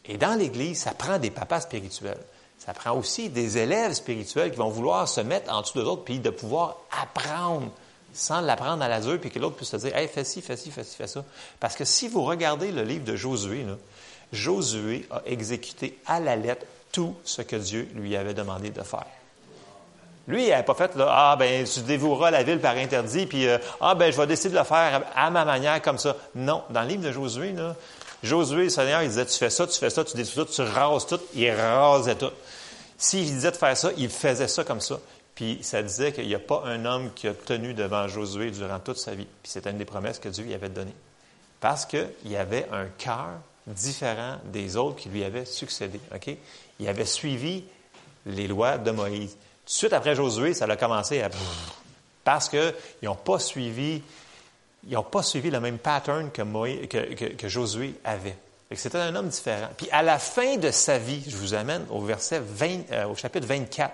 [0.05, 2.19] Et dans l'Église, ça prend des papas spirituels.
[2.65, 6.03] Ça prend aussi des élèves spirituels qui vont vouloir se mettre en dessous de l'autre,
[6.03, 7.69] puis de pouvoir apprendre
[8.13, 10.71] sans l'apprendre à l'azur, puis que l'autre puisse se dire, hey, fais ci, fais ci,
[10.71, 11.23] fais ci, fais ça.
[11.59, 13.65] Parce que si vous regardez le livre de Josué,
[14.31, 19.05] Josué a exécuté à la lettre tout ce que Dieu lui avait demandé de faire.
[20.27, 23.59] Lui, il n'avait pas fait, ah, ben, tu dévoueras la ville par interdit, puis, euh,
[23.81, 26.15] ah, ben, je vais décider de le faire à ma manière, comme ça.
[26.33, 26.63] Non.
[26.69, 27.53] Dans le livre de Josué,
[28.23, 30.61] Josué, le Seigneur, il disait, tu fais ça, tu fais ça, tu détruis tout, tu
[30.61, 31.19] rases tout.
[31.35, 32.31] Il rasait tout.
[32.97, 34.99] S'il disait de faire ça, il faisait ça comme ça.
[35.35, 38.79] Puis ça disait qu'il n'y a pas un homme qui a tenu devant Josué durant
[38.79, 39.27] toute sa vie.
[39.43, 40.95] Puis c'était une des promesses que Dieu lui avait données.
[41.59, 45.99] Parce qu'il y avait un cœur différent des autres qui lui avaient succédé.
[46.79, 47.65] Il avait suivi
[48.25, 49.31] les lois de Moïse.
[49.31, 51.29] Tout de suite après Josué, ça a commencé à...
[52.23, 54.01] Parce qu'ils n'ont pas suivi
[54.87, 58.37] ils n'ont pas suivi le même pattern que, Moïse, que, Josué avait.
[58.73, 59.67] C'était un homme différent.
[59.77, 63.15] Puis à la fin de sa vie, je vous amène au verset 20, euh, au
[63.15, 63.93] chapitre 24.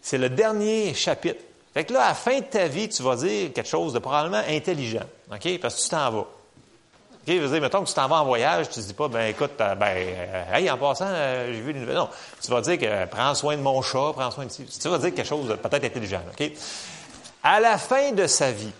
[0.00, 1.40] C'est le dernier chapitre.
[1.74, 3.98] Fait que là, à la fin de ta vie, tu vas dire quelque chose de
[3.98, 5.04] probablement intelligent.
[5.32, 5.60] OK?
[5.60, 6.18] Parce que tu t'en vas.
[6.18, 6.26] OK?
[7.26, 9.26] Je veux dire, mettons que tu t'en vas en voyage, tu ne dis pas, ben
[9.26, 11.12] écoute, euh, ben, euh, hey, en passant,
[11.46, 11.96] j'ai vu une nouvelle.
[11.96, 12.08] Non.
[12.40, 14.50] Tu vas dire que prends soin de mon chat, prends soin de.
[14.50, 16.22] Tu vas dire quelque chose de peut-être intelligent.
[16.32, 16.52] OK?
[17.42, 18.72] À la fin de sa vie,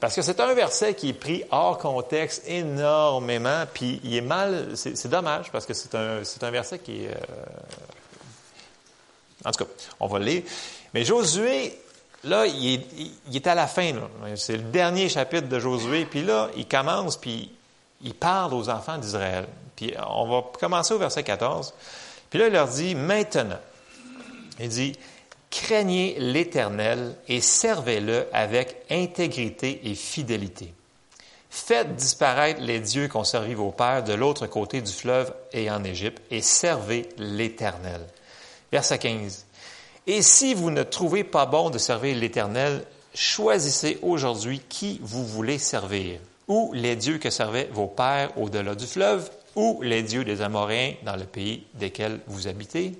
[0.00, 4.72] parce que c'est un verset qui est pris hors contexte énormément, puis il est mal,
[4.74, 7.08] c'est dommage, parce que c'est un, un, verset qui est...
[7.08, 7.14] Euh,
[9.44, 10.42] en tout cas, on va le lire.
[10.94, 11.76] Mais Josué,
[12.24, 12.86] là, il est,
[13.28, 13.92] il est à la fin.
[14.36, 17.50] C'est le dernier chapitre de Josué, puis là, il commence, puis
[18.02, 19.46] il parle aux enfants d'Israël.
[19.74, 21.74] Puis on va commencer au verset 14.
[22.30, 23.58] Puis là, il leur dit, maintenant,
[24.60, 24.92] il dit,
[25.50, 30.72] craignez l'Éternel et servez-le avec intégrité et fidélité.
[31.50, 35.82] Faites disparaître les dieux qu'ont servi vos pères de l'autre côté du fleuve et en
[35.82, 38.00] Égypte, et servez l'Éternel.
[38.70, 39.46] Verset 15.
[40.06, 42.84] Et si vous ne trouvez pas bon de servir l'Éternel,
[43.14, 48.86] choisissez aujourd'hui qui vous voulez servir, ou les dieux que servaient vos pères au-delà du
[48.86, 52.92] fleuve, ou les dieux des Amoréens dans le pays desquels vous habitez,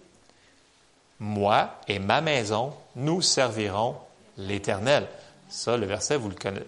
[1.20, 3.96] moi et ma maison, nous servirons
[4.37, 5.07] l'Éternel.
[5.48, 6.66] Ça, le verset, vous le connaissez.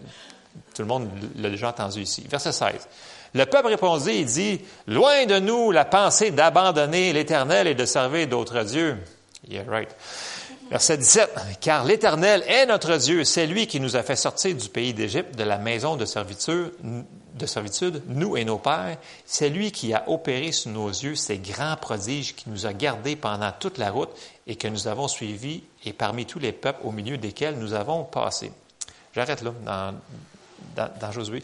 [0.74, 2.26] Tout le monde l'a déjà entendu ici.
[2.28, 2.88] Verset 16.
[3.34, 8.26] Le peuple répondit il dit, Loin de nous la pensée d'abandonner l'Éternel et de servir
[8.26, 8.96] d'autres dieux.
[9.48, 9.88] Yeah, right.
[10.70, 11.30] Verset 17.
[11.60, 15.34] Car l'Éternel est notre Dieu, c'est lui qui nous a fait sortir du pays d'Égypte,
[15.36, 16.72] de la maison de servitude,
[17.34, 18.96] de servitude, nous et nos pères.
[19.26, 23.16] C'est lui qui a opéré sous nos yeux ces grands prodiges, qui nous a gardés
[23.16, 24.10] pendant toute la route
[24.46, 28.04] et que nous avons suivis, et parmi tous les peuples au milieu desquels nous avons
[28.04, 28.52] passé.
[29.12, 31.42] J'arrête là, dans, dans, Josué.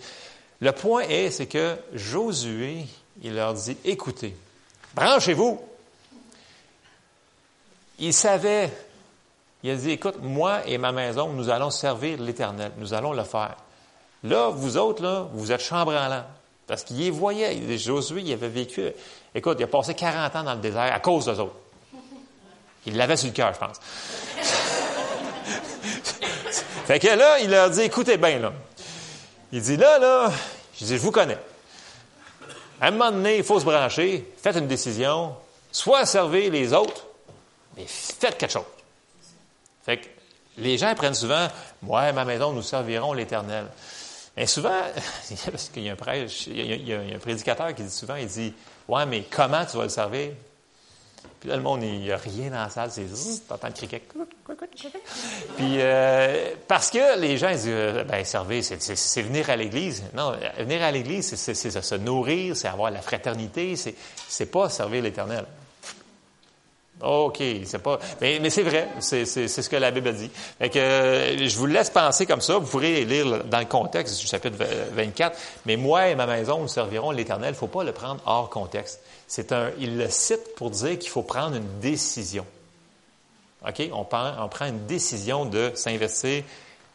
[0.61, 2.87] Le point est, c'est que Josué,
[3.23, 4.37] il leur dit, écoutez,
[4.95, 5.61] branchez-vous.
[7.99, 8.71] Il savait,
[9.66, 13.24] il a dit, écoute, moi et ma maison, nous allons servir l'Éternel, nous allons le
[13.24, 13.57] faire.
[14.22, 16.22] Là, vous autres, là, vous êtes chambranlants.
[16.68, 17.76] Parce qu'il y voyait.
[17.76, 18.85] Josué, il avait vécu.
[19.35, 21.57] Écoute, il a passé 40 ans dans le désert à cause d'eux autres.
[22.87, 23.81] Il l'avait sur le cœur, je pense.
[26.87, 28.52] fait que là, il leur dit, écoutez bien, là.
[29.50, 30.31] Il dit, là, là,
[30.81, 31.38] je je vous connais.
[32.81, 35.35] À un moment donné, il faut se brancher, faites une décision,
[35.72, 37.05] soit servez les autres,
[37.76, 38.62] mais faites quelque chose.
[39.87, 40.07] Fait que
[40.59, 41.46] les gens prennent souvent,
[41.81, 43.66] moi et ma maison, nous servirons l'Éternel.
[44.37, 44.81] Mais souvent,
[45.51, 48.27] parce qu'il y a un prêche, il y a, un prédicateur qui dit souvent, il
[48.27, 48.53] dit,
[48.88, 50.31] ouais, mais comment tu vas le servir?
[51.38, 53.07] Puis là, le monde, il n'y a rien dans la salle, c'est
[53.46, 54.03] t'entends le criquet.
[55.57, 60.03] Puis euh, parce que les gens disent, euh, ben servir, c'est venir à l'Église.
[60.14, 65.44] Non, venir à l'Église, c'est se nourrir, c'est avoir la fraternité, c'est pas servir l'Éternel.
[67.03, 67.99] OK, c'est pas.
[68.23, 70.31] Mais, mais c'est vrai, c'est ce que la Bible dit.
[70.59, 72.57] Fait que, euh, je vous laisse penser comme ça.
[72.57, 74.57] Vous pourrez lire dans le contexte du chapitre
[74.93, 75.39] 24.
[75.67, 77.51] Mais moi et ma maison, nous servirons l'Éternel.
[77.51, 79.01] Il ne faut pas le prendre hors contexte.
[79.29, 79.71] C'est un.
[79.79, 82.47] Il le cite pour dire qu'il faut prendre une décision.
[83.67, 83.83] OK?
[83.93, 86.45] On prend, on prend une décision de s'investir,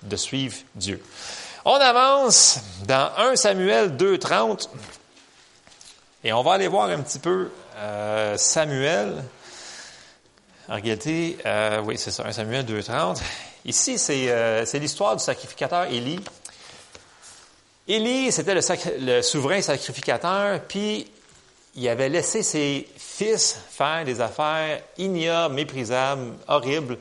[0.02, 1.02] de suivre Dieu.
[1.64, 4.68] On avance dans 1 Samuel 2.30
[6.24, 9.24] et on va aller voir un petit peu euh, Samuel.
[10.72, 13.22] En réalité, euh, oui, c'est ça, 1 Samuel 2.30.
[13.66, 16.22] Ici, euh, c'est l'histoire du sacrificateur Élie.
[17.90, 21.12] Élie, c'était le, souverain sacrificateur, puis
[21.76, 26.98] il avait laissé ses fils faire des affaires ignobles, méprisables, horribles.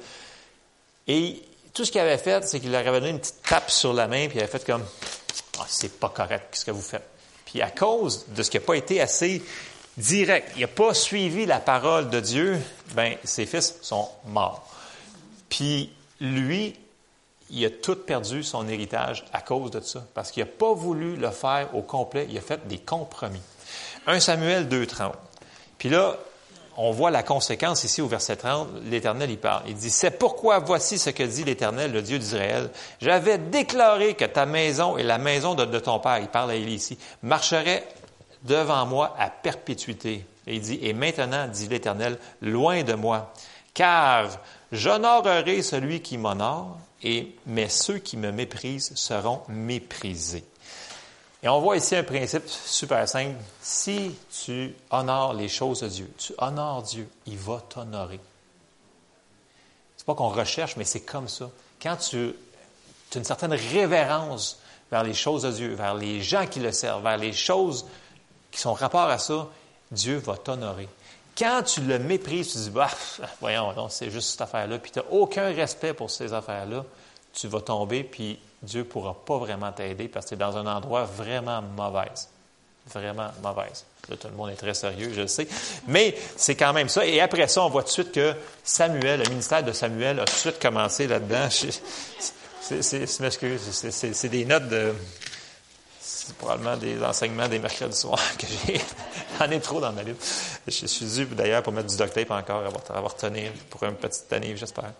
[1.06, 1.40] Et
[1.72, 4.09] tout ce qu'il avait fait, c'est qu'il leur avait donné une petite tape sur la
[4.09, 4.85] main, puis il avait fait comme
[5.61, 7.09] ah, c'est pas correct ce que vous faites.
[7.44, 9.40] Puis à cause de ce qui n'a pas été assez
[10.01, 12.59] direct, il n'a pas suivi la parole de Dieu,
[12.95, 14.67] ben ses fils sont morts.
[15.49, 16.75] Puis lui,
[17.51, 21.17] il a tout perdu son héritage à cause de ça, parce qu'il n'a pas voulu
[21.17, 23.43] le faire au complet, il a fait des compromis.
[24.07, 25.13] 1 Samuel 2.30.
[25.79, 26.17] Puis là,
[26.77, 29.65] on voit la conséquence ici au verset 30, l'Éternel y parle.
[29.67, 32.71] Il dit, c'est pourquoi voici ce que dit l'Éternel, le Dieu d'Israël.
[33.01, 36.55] J'avais déclaré que ta maison et la maison de, de ton père, il parle à
[36.55, 37.87] Élie ici, marcheraient
[38.42, 40.24] devant moi à perpétuité.
[40.46, 43.33] Et il dit, et maintenant, dit l'Éternel, loin de moi,
[43.74, 44.29] car
[44.72, 50.44] j'honorerai celui qui m'honore, et, mais ceux qui me méprisent seront méprisés.
[51.42, 53.37] Et on voit ici un principe super simple.
[53.62, 58.20] Si tu honores les choses de Dieu, tu honores Dieu, il va t'honorer.
[59.96, 61.50] C'est pas qu'on recherche, mais c'est comme ça.
[61.81, 62.35] Quand tu,
[63.11, 64.59] tu, as une certaine révérence
[64.90, 67.87] vers les choses de Dieu, vers les gens qui le servent, vers les choses
[68.51, 69.49] qui sont rapport à ça,
[69.91, 70.89] Dieu va t'honorer.
[71.37, 72.91] Quand tu le méprises, tu dis, bah,
[73.41, 76.85] voyons, c'est juste cette affaire-là, puis tu n'as aucun respect pour ces affaires-là,
[77.33, 80.57] tu vas tomber, puis Dieu ne pourra pas vraiment t'aider parce que tu es dans
[80.57, 82.11] un endroit vraiment mauvais.
[82.93, 83.85] Vraiment mauvaise.
[84.09, 85.47] Là, tout le monde est très sérieux, je le sais.
[85.87, 87.07] Mais c'est quand même ça.
[87.07, 88.35] Et après ça, on voit tout de suite que
[88.65, 91.49] Samuel, le ministère de Samuel, a tout de suite commencé là-dedans.
[92.61, 94.95] C'est des notes de,
[96.12, 98.81] c'est probablement des enseignements des mercredis soirs que j'ai.
[99.38, 100.61] J'en ai trop dans ma liste.
[100.66, 103.94] Je suis dû d'ailleurs pour mettre du duct tape encore, avoir, avoir tenir pour une
[103.94, 104.92] petite année, j'espère.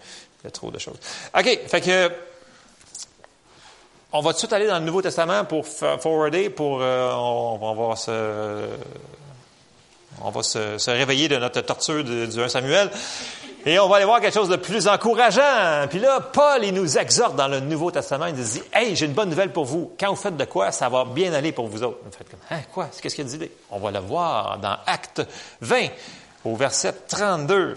[0.43, 0.99] Il y a trop de choses.
[1.37, 2.11] OK, fait que
[4.13, 7.75] on va tout de suite aller dans le Nouveau Testament pour forwarder, pour euh, on,
[7.75, 8.67] va se
[10.23, 12.91] on va se, réveiller de notre torture du 1 Samuel.
[13.67, 15.87] Et on va aller voir quelque chose de plus encourageant.
[15.89, 18.27] Puis là, Paul, il nous exhorte dans le Nouveau Testament.
[18.27, 19.93] Il nous dit, Hey, j'ai une bonne nouvelle pour vous.
[19.99, 21.99] Quand vous faites de quoi, ça va bien aller pour vous autres.
[22.05, 22.89] Vous faites comme, hein, quoi?
[23.01, 23.51] Qu'est-ce qu'il dit?
[23.71, 25.23] On va le voir dans Acte
[25.61, 25.89] 20,
[26.45, 27.77] au verset 32.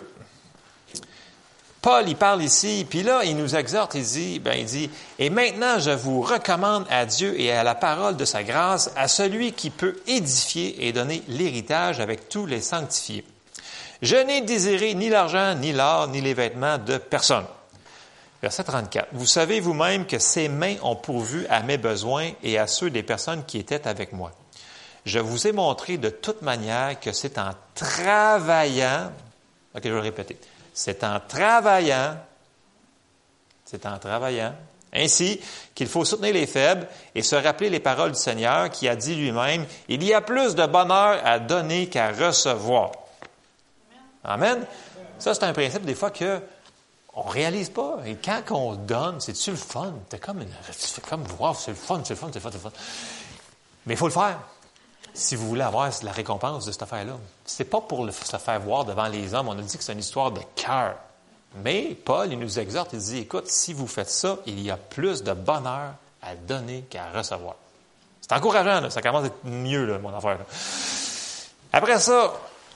[1.84, 5.30] Paul, il parle ici, puis là, il nous exhorte, il dit, ben, il dit, et
[5.30, 9.52] maintenant je vous recommande à Dieu et à la parole de sa grâce, à celui
[9.52, 13.26] qui peut édifier et donner l'héritage avec tous les sanctifiés.
[14.04, 17.46] Je n'ai désiré ni l'argent, ni l'or, ni les vêtements de personne.
[18.42, 19.08] Verset 34.
[19.14, 23.02] Vous savez vous-même que ses mains ont pourvu à mes besoins et à ceux des
[23.02, 24.34] personnes qui étaient avec moi.
[25.06, 29.10] Je vous ai montré de toute manière que c'est en travaillant,
[29.74, 30.38] ok, je vais le répéter,
[30.74, 32.18] c'est en travaillant,
[33.64, 34.54] c'est en travaillant,
[34.94, 35.40] ainsi
[35.74, 39.16] qu'il faut soutenir les faibles et se rappeler les paroles du Seigneur qui a dit
[39.16, 42.92] lui-même, il y a plus de bonheur à donner qu'à recevoir.
[44.24, 44.66] Amen.
[45.20, 46.42] Ça, c'est un principe des fois que
[47.16, 47.98] on réalise pas.
[48.06, 49.94] Et quand on donne, c'est-tu le fun?
[50.10, 50.50] C'est comme, une,
[51.08, 52.72] comme, wow, c'est le fun, c'est le fun, c'est le fun, c'est le fun.
[53.86, 54.40] Mais il faut le faire
[55.14, 57.18] si vous voulez avoir la récompense de cette affaire-là.
[57.46, 59.48] C'est pas pour se faire voir devant les hommes.
[59.48, 60.96] On a dit que c'est une histoire de cœur.
[61.64, 64.78] Mais Paul, il nous exhorte, il dit, écoute, si vous faites ça, il y a
[64.78, 65.94] plus de bonheur
[66.24, 67.56] à donner qu'à recevoir.
[68.22, 70.40] C'est encourageant, ça commence à être mieux, là, mon affaire.
[71.72, 72.34] Après ça,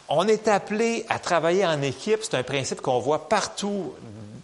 [0.10, 2.20] on est appelé à travailler en équipe.
[2.24, 3.93] C'est un principe qu'on voit partout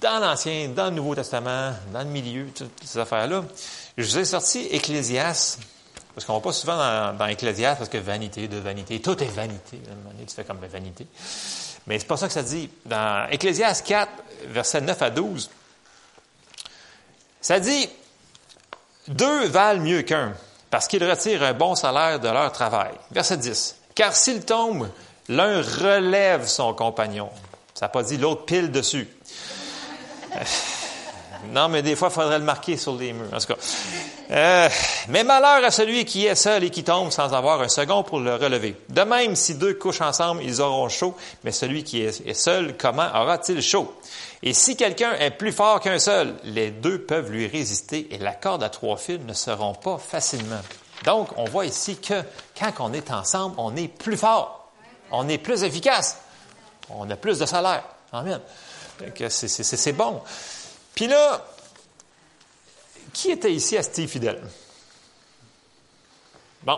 [0.02, 3.44] dans l'Ancien, dans le Nouveau Testament, dans le milieu, toutes ces affaires-là.
[3.98, 5.58] Je vous ai sorti Ecclésias,
[6.14, 9.80] parce qu'on va pas souvent dans, dans parce que vanité de vanité, tout est vanité.
[10.28, 11.08] Tu fais comme vanité.
[11.88, 12.70] Mais c'est pas ça que ça dit.
[12.86, 14.12] Dans Ecclésias 4,
[14.48, 15.50] versets 9 à 12,
[17.40, 17.90] ça dit
[19.08, 20.34] Deux valent mieux qu'un,
[20.70, 22.94] parce qu'ils retirent un bon salaire de leur travail.
[23.12, 23.78] Verset 10.
[23.96, 24.90] Car s'ils tombent,
[25.30, 27.30] l'un relève son compagnon.
[27.74, 29.08] Ça n'a pas dit l'autre pile dessus.
[31.50, 33.34] Non, mais des fois, il faudrait le marquer sur les murs.
[33.34, 33.58] En tout cas.
[34.32, 34.70] Euh,
[35.10, 38.20] mais malheur à celui qui est seul et qui tombe sans avoir un second pour
[38.20, 38.76] le relever.
[38.90, 43.08] De même, si deux couchent ensemble, ils auront chaud, mais celui qui est seul, comment
[43.14, 43.94] aura-t-il chaud?
[44.42, 48.34] Et si quelqu'un est plus fort qu'un seul, les deux peuvent lui résister et la
[48.34, 50.62] corde à trois fils ne se pas facilement.
[51.06, 52.24] Donc, on voit ici que
[52.58, 54.63] quand on est ensemble, on est plus fort,
[55.14, 56.18] on est plus efficace,
[56.90, 57.84] on a plus de salaire.
[58.12, 58.42] Amen.
[59.16, 60.22] C'est bon.
[60.94, 61.46] Puis là,
[63.14, 64.42] qui était ici à Steve Fidel?
[66.64, 66.78] Bon,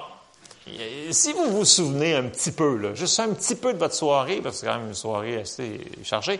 [1.12, 4.56] si vous vous souvenez un petit peu, juste un petit peu de votre soirée, parce
[4.56, 6.40] que c'est quand même une soirée assez chargée,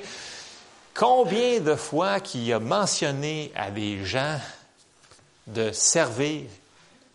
[0.94, 4.40] combien de fois qu'il a mentionné à des gens
[5.48, 6.44] de servir?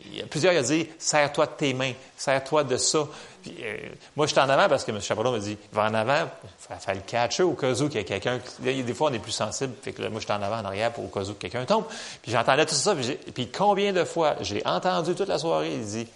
[0.03, 3.07] Il y a plusieurs qui ont dit Serre-toi de tes mains, serre-toi de ça.
[3.47, 3.77] Euh,
[4.17, 5.01] moi, je suis en avant parce que M.
[5.01, 6.29] Chaperon me dit Va en avant,
[6.71, 8.41] il faut le catcher au cas où qu'il y a quelqu'un.
[8.61, 9.75] Des fois, on est plus sensible.
[9.83, 11.85] Fait que moi, je suis en avant, en arrière pour au cas où quelqu'un tombe.
[12.23, 12.95] Puis j'entendais tout ça.
[12.95, 16.09] Puis, puis combien de fois j'ai entendu toute la soirée Il dit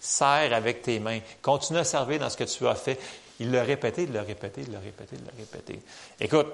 [0.00, 1.20] Serre avec tes mains.
[1.42, 2.98] Continue à servir dans ce que tu as fait.
[3.40, 5.80] Il l'a répété, il l'a répété, il l'a répété, il l'a répété.
[6.20, 6.48] Écoute,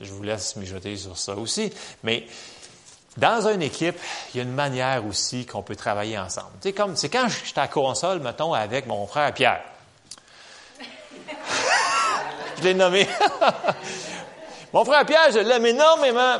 [0.00, 1.72] je vous laisse mijoter sur ça aussi.
[2.02, 2.26] Mais
[3.16, 3.96] dans une équipe,
[4.32, 6.52] il y a une manière aussi qu'on peut travailler ensemble.
[6.60, 9.60] C'est comme, c'est quand je suis à console, mettons, avec mon frère Pierre.
[12.58, 13.06] je l'ai nommé.
[14.72, 16.38] mon frère Pierre, je l'aime énormément.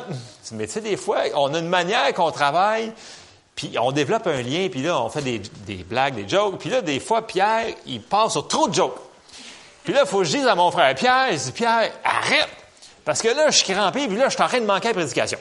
[0.53, 2.91] Mais tu sais, des fois, on a une manière qu'on travaille,
[3.55, 6.59] puis on développe un lien, puis là, on fait des, blagues, des jokes.
[6.59, 8.99] Puis là, des fois, Pierre, il passe sur trop de jokes.
[9.83, 12.49] Puis là, il faut que je dise à mon frère Pierre, je dis, Pierre, arrête!
[13.05, 14.91] Parce que là, je suis crampé, puis là, je suis en train de manquer à
[14.91, 15.37] la prédication.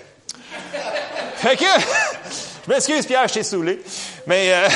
[1.42, 1.64] Fait que,
[2.66, 3.82] je m'excuse Pierre, je t'ai saoulé.
[4.28, 4.68] Mais, euh,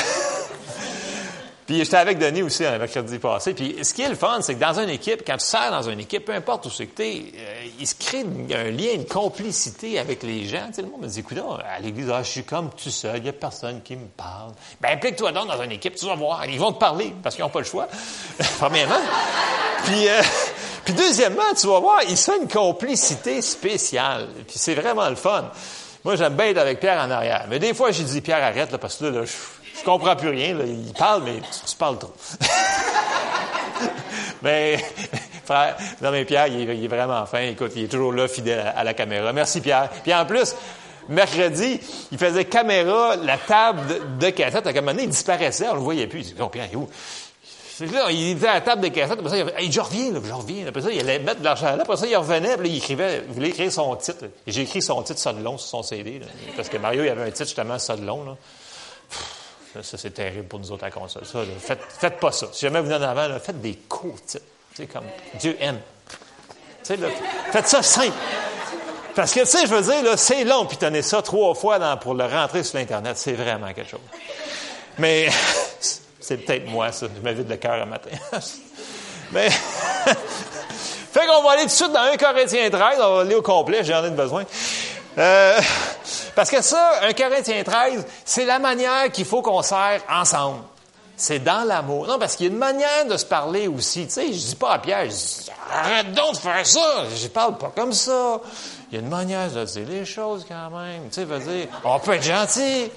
[1.65, 3.53] puis j'étais avec Denis aussi un mercredi passé.
[3.53, 5.89] Puis ce qui est le fun, c'est que dans une équipe, quand tu sers dans
[5.89, 8.95] une équipe, peu importe où c'est que tu es, euh, il se crée un lien,
[8.95, 10.67] une complicité avec les gens.
[10.67, 13.15] Tu sais, le monde me dit, écoute, à l'église, ah, je suis comme tout seul,
[13.15, 14.51] il n'y a personne qui me parle.
[14.81, 17.45] Ben, implique-toi donc dans une équipe, tu vas voir, ils vont te parler parce qu'ils
[17.45, 17.87] n'ont pas le choix,
[18.59, 18.99] premièrement.
[19.85, 20.21] puis, euh,
[20.83, 24.27] puis deuxièmement, tu vas voir, ils sont une complicité spéciale.
[24.45, 25.49] Puis c'est vraiment le fun.
[26.07, 27.47] Moi, j'aime bien être avec Pierre en arrière.
[27.49, 30.29] Mais des fois, j'ai dit, Pierre, arrête, là, parce que là, je, je comprends plus
[30.29, 30.53] rien.
[30.53, 30.63] Là.
[30.65, 32.13] Il parle, mais tu, parles trop.
[34.41, 34.77] mais,
[35.43, 37.41] frère, non, mais Pierre, il est, vraiment fin.
[37.41, 39.33] Écoute, il est toujours là, fidèle à, la caméra.
[39.33, 39.89] Merci, Pierre.
[40.01, 40.55] Puis en plus,
[41.09, 41.77] mercredi,
[42.13, 44.65] il faisait caméra, la table de, cassette.
[44.65, 45.67] À un moment donné, il disparaissait.
[45.67, 46.19] On le voyait plus.
[46.19, 46.87] Il dit, Pierre, il est où?
[47.79, 50.19] Là, il était à la table de cassette, après ça, il hey, je reviens, là,
[50.23, 50.67] je reviens.
[50.67, 53.23] Après ça, il allait mettre de l'argent là, après ça, il revenait, puis il écrivait,
[53.27, 54.25] il voulait écrire son titre.
[54.47, 56.21] J'ai écrit son titre, ça de long, sur son CD,
[56.55, 59.83] parce que Mario, il avait un titre, justement, ça de long, là.
[59.83, 61.23] ça, c'est terrible pour nous autres à console.
[61.59, 62.47] Faites, pas ça.
[62.51, 64.43] Si jamais vous venez en avant, faites des courts titres.
[64.93, 65.05] Comme
[65.39, 65.79] Dieu aime.
[66.83, 68.13] Faites ça simple.
[69.15, 72.13] Parce que, tu sais, je veux dire, c'est long, puis tenez ça trois fois pour
[72.13, 73.17] le rentrer sur l'Internet.
[73.17, 73.99] C'est vraiment quelque chose.
[74.99, 75.29] Mais,
[76.27, 77.07] c'est peut-être moi, ça.
[77.15, 78.09] Je m'invite le cœur un matin.
[79.31, 79.49] Mais,
[81.11, 82.99] fait qu'on va aller tout de suite dans 1 Corinthiens 13.
[83.01, 84.43] On va aller au complet, j'en ai besoin.
[85.17, 85.57] Euh,
[86.35, 90.63] parce que ça, 1 Corinthiens 13, c'est la manière qu'il faut qu'on sert ensemble.
[91.15, 92.07] C'est dans l'amour.
[92.07, 94.05] Non, parce qu'il y a une manière de se parler aussi.
[94.07, 95.07] Tu sais, je dis pas à Pierre,
[95.73, 97.05] arrête donc de faire ça.
[97.15, 98.41] Je parle pas comme ça.
[98.91, 101.03] Il y a une manière de dire les choses quand même.
[101.05, 102.91] Tu sais, veut dire, on peut être gentil.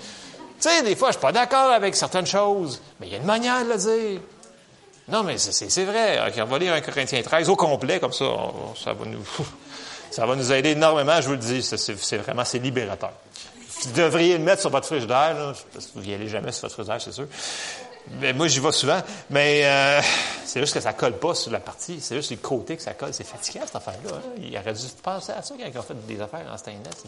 [0.60, 3.18] Tu sais, des fois, je suis pas d'accord avec certaines choses, mais il y a
[3.18, 4.20] une manière de le dire.
[5.08, 6.18] Non, mais c'est vrai.
[6.40, 8.26] on va lire un Corinthiens 13 au complet, comme ça,
[8.82, 9.24] ça va nous,
[10.10, 11.62] ça va nous aider énormément, je vous le dis.
[11.62, 13.12] C'est vraiment, c'est libérateur.
[13.82, 16.62] Vous devriez le mettre sur votre frigidaire, là, parce que vous n'y allez jamais sur
[16.62, 17.26] votre frigidaire, c'est sûr.
[18.20, 20.00] Mais moi, j'y vais souvent, mais euh,
[20.44, 22.00] c'est juste que ça colle pas sur la partie.
[22.00, 23.14] C'est juste le côté que ça colle.
[23.14, 24.16] C'est fatigant, cette affaire-là.
[24.16, 24.40] Hein.
[24.42, 27.04] Il aurait dû penser à ça quand ils ont fait des affaires en stainless.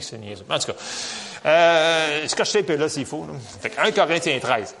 [0.00, 0.44] C'est niaiseux.
[0.48, 0.78] En tout cas,
[2.28, 3.26] ce que je fais là, faux.
[3.26, 3.32] Là.
[3.60, 4.74] Fait que 1 Corinthiens 13.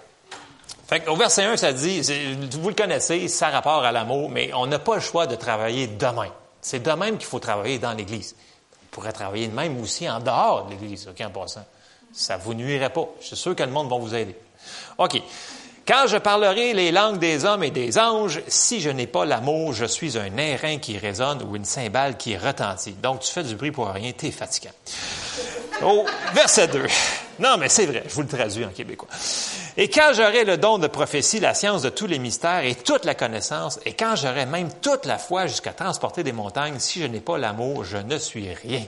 [0.90, 2.02] Fait au verset 1, ça dit,
[2.58, 5.36] vous le connaissez, ça a rapport à l'amour, mais on n'a pas le choix de
[5.36, 6.32] travailler de même.
[6.60, 8.34] C'est de même qu'il faut travailler dans l'Église.
[8.82, 11.64] On pourrait travailler de même aussi en dehors de l'Église, OK, en passant.
[12.12, 13.08] Ça vous nuirait pas.
[13.20, 14.36] Je suis sûr que le monde va vous aider.
[15.00, 15.22] OK.
[15.88, 19.72] Quand je parlerai les langues des hommes et des anges, si je n'ai pas l'amour,
[19.72, 22.92] je suis un airain qui résonne ou une cymbale qui retentit.
[22.92, 24.70] Donc, tu fais du bruit pour rien, t'es fatigant.
[25.82, 26.84] Au verset 2.
[27.38, 29.08] Non, mais c'est vrai, je vous le traduis en québécois.
[29.78, 33.06] Et quand j'aurai le don de prophétie, la science de tous les mystères et toute
[33.06, 37.06] la connaissance, et quand j'aurai même toute la foi jusqu'à transporter des montagnes, si je
[37.06, 38.82] n'ai pas l'amour, je ne suis rien.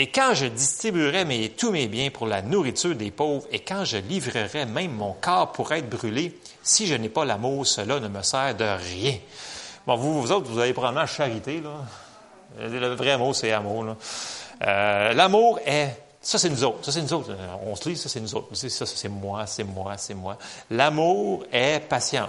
[0.00, 3.84] Et quand je distribuerai mes, tous mes biens pour la nourriture des pauvres, et quand
[3.84, 8.06] je livrerai même mon corps pour être brûlé, si je n'ai pas l'amour, cela ne
[8.06, 9.16] me sert de rien.
[9.88, 11.70] Bon, vous, vous autres, vous avez probablement charité, là.
[12.60, 13.96] Le vrai mot, c'est amour, là.
[14.66, 15.90] Euh, l'amour est
[16.20, 16.84] ça, c'est nous autres.
[16.84, 17.30] Ça, c'est nous autres.
[17.64, 18.54] On se lit, ça, c'est nous autres.
[18.54, 20.38] Ça, c'est moi, c'est moi, c'est moi.
[20.70, 22.28] L'amour est patient.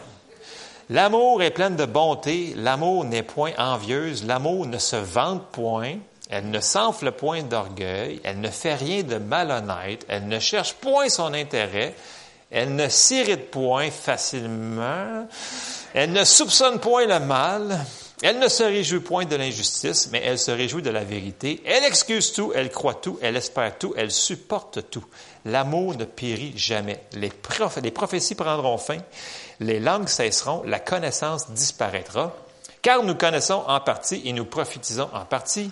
[0.89, 2.53] L'amour est plein de bonté.
[2.55, 4.25] L'amour n'est point envieuse.
[4.25, 5.97] L'amour ne se vante point.
[6.29, 8.21] Elle ne s'enfle point d'orgueil.
[8.23, 10.05] Elle ne fait rien de malhonnête.
[10.07, 11.95] Elle ne cherche point son intérêt.
[12.51, 15.27] Elle ne s'irrite point facilement.
[15.93, 17.85] Elle ne soupçonne point le mal.
[18.21, 21.63] Elle ne se réjouit point de l'injustice, mais elle se réjouit de la vérité.
[21.65, 25.05] Elle excuse tout, elle croit tout, elle espère tout, elle supporte tout.
[25.45, 27.01] L'amour ne périt jamais.
[27.13, 27.31] Les,
[27.81, 28.97] les prophéties prendront fin,
[29.61, 32.35] les langues cesseront, la connaissance disparaîtra.
[32.81, 35.71] Car nous connaissons en partie et nous prophétisons en partie,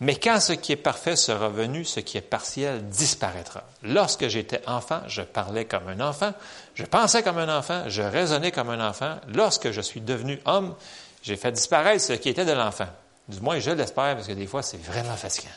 [0.00, 3.64] mais quand ce qui est parfait sera venu, ce qui est partiel disparaîtra.
[3.82, 6.32] Lorsque j'étais enfant, je parlais comme un enfant,
[6.74, 9.16] je pensais comme un enfant, je raisonnais comme un enfant.
[9.34, 10.74] Lorsque je suis devenu homme,
[11.22, 12.86] j'ai fait disparaître ce qui était de l'enfant.
[13.28, 15.50] Du moins, je l'espère, parce que des fois, c'est vraiment fatigant.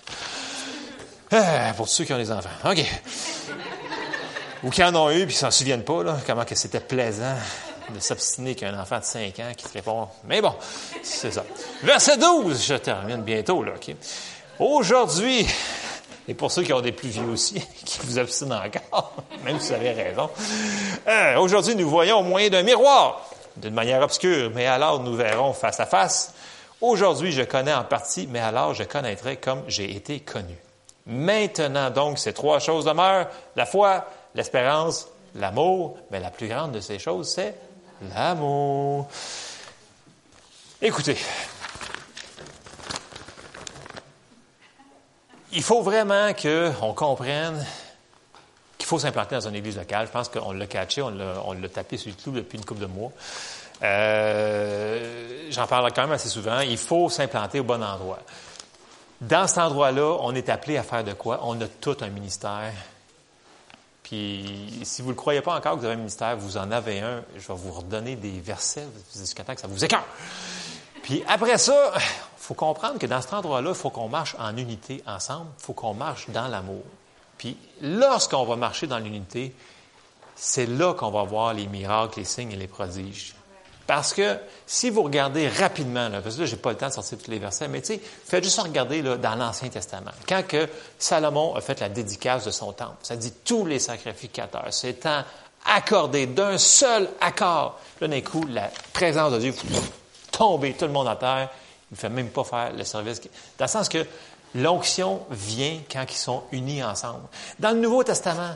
[1.31, 2.49] Ah, pour ceux qui ont des enfants.
[2.65, 2.83] OK.
[4.63, 7.35] Ou qui en ont eu, puis qui s'en souviennent pas, là, comment que c'était plaisant
[7.93, 10.07] de s'obstiner qu'un enfant de 5 ans qui te répond.
[10.25, 10.53] Mais bon,
[11.03, 11.43] c'est ça.
[11.83, 13.95] Verset 12, je termine bientôt, là, OK.
[14.61, 15.47] Aujourd'hui,
[16.27, 17.55] et pour ceux qui ont des plus vieux aussi,
[17.85, 20.29] qui vous obstinent encore, même si vous avez raison,
[21.07, 25.53] euh, aujourd'hui, nous voyons au moyen d'un miroir d'une manière obscure, mais alors nous verrons
[25.53, 26.35] face à face.
[26.79, 30.55] Aujourd'hui, je connais en partie, mais alors je connaîtrai comme j'ai été connu.
[31.07, 34.05] Maintenant donc, ces trois choses demeurent, la foi,
[34.35, 37.55] l'espérance, l'amour, mais la plus grande de ces choses, c'est
[38.15, 39.07] l'amour.
[40.83, 41.17] Écoutez,
[45.53, 47.65] il faut vraiment qu'on comprenne
[48.91, 50.05] faut s'implanter dans une église locale.
[50.07, 53.11] Je pense qu'on l'a catché, on l'a tapé sur le depuis une couple de mois.
[53.81, 56.59] Euh, j'en parle quand même assez souvent.
[56.59, 58.19] Il faut s'implanter au bon endroit.
[59.21, 61.39] Dans cet endroit-là, on est appelé à faire de quoi?
[61.43, 62.73] On a tout un ministère.
[64.03, 66.69] Puis, si vous ne le croyez pas encore que vous avez un ministère, vous en
[66.69, 67.23] avez un.
[67.37, 70.05] Je vais vous redonner des versets jusqu'à temps que ça vous écœure.
[71.03, 72.01] Puis après ça, il
[72.37, 75.47] faut comprendre que dans cet endroit-là, il faut qu'on marche en unité ensemble.
[75.59, 76.83] Il faut qu'on marche dans l'amour.
[77.37, 79.53] Puis lorsqu'on va marcher dans l'unité,
[80.35, 83.35] c'est là qu'on va voir les miracles, les signes et les prodiges.
[83.87, 86.87] Parce que si vous regardez rapidement, là, parce que là, je n'ai pas le temps
[86.87, 90.11] de sortir tous les versets, mais tu sais, faites juste regarder là, dans l'Ancien Testament.
[90.29, 94.71] Quand que Salomon a fait la dédicace de son temple, ça dit tous les sacrificateurs
[94.73, 95.23] s'étant
[95.65, 97.79] accordés d'un seul accord.
[97.99, 99.53] Là, d'un coup, la présence de Dieu
[100.31, 101.49] tomber tout le monde à terre.
[101.91, 103.21] Il ne fait même pas faire le service.
[103.57, 104.05] Dans le sens que
[104.55, 107.23] L'onction vient quand ils sont unis ensemble.
[107.59, 108.55] Dans le Nouveau Testament,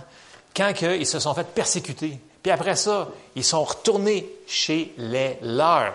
[0.56, 5.94] quand ils se sont fait persécuter, puis après ça, ils sont retournés chez les leurs,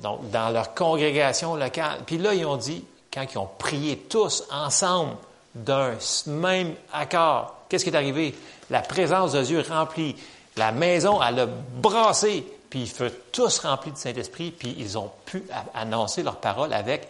[0.00, 2.00] donc dans leur congrégation locale.
[2.04, 5.16] Puis là, ils ont dit, quand ils ont prié tous ensemble
[5.54, 5.94] d'un
[6.26, 8.34] même accord, qu'est-ce qui est arrivé?
[8.70, 10.14] La présence de Dieu remplie.
[10.56, 15.10] La maison, elle a brassé, puis ils furent tous remplis du Saint-Esprit, puis ils ont
[15.24, 15.44] pu
[15.74, 17.08] annoncer leur parole avec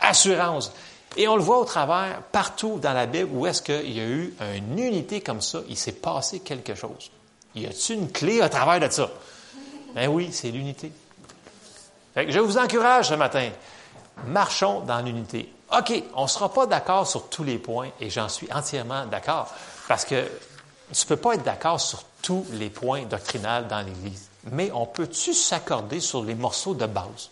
[0.00, 0.72] assurance.
[1.16, 4.04] Et on le voit au travers, partout dans la Bible, où est-ce qu'il y a
[4.04, 7.10] eu une unité comme ça, il s'est passé quelque chose.
[7.54, 9.10] Y a-t-il une clé à travers de ça?
[9.94, 10.92] Ben oui, c'est l'unité.
[12.16, 13.50] je vous encourage ce matin,
[14.26, 15.52] marchons dans l'unité.
[15.76, 19.52] OK, on ne sera pas d'accord sur tous les points, et j'en suis entièrement d'accord,
[19.88, 20.24] parce que
[20.92, 24.29] tu ne peux pas être d'accord sur tous les points doctrinales dans l'Église.
[24.44, 27.30] Mais on peut-tu s'accorder sur les morceaux de base?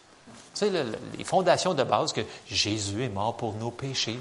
[0.58, 0.70] sais,
[1.16, 4.18] les fondations de base que Jésus est mort pour nos péchés,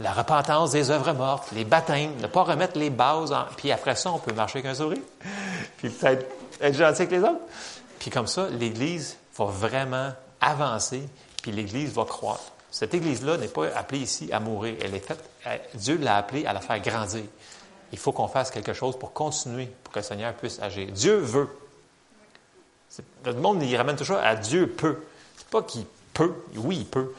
[0.00, 4.12] la repentance des œuvres mortes, les baptêmes, ne pas remettre les bases, puis après ça,
[4.12, 5.02] on peut marcher avec un sourire,
[5.78, 6.26] puis peut-être
[6.60, 7.40] être gentil avec les autres.
[7.98, 11.02] Puis comme ça, l'Église va vraiment avancer,
[11.42, 12.52] puis l'Église va croître.
[12.70, 14.76] Cette Église-là n'est pas appelée ici à mourir.
[14.82, 15.24] Elle est faite,
[15.74, 17.24] Dieu l'a appelée à la faire grandir.
[17.90, 20.88] Il faut qu'on fasse quelque chose pour continuer, pour que le Seigneur puisse agir.
[20.92, 21.48] Dieu veut.
[23.24, 24.98] Le monde, il ramène toujours à Dieu peut.
[25.36, 25.84] C'est pas qu'il
[26.14, 26.34] peut.
[26.56, 27.14] Oui, il peut.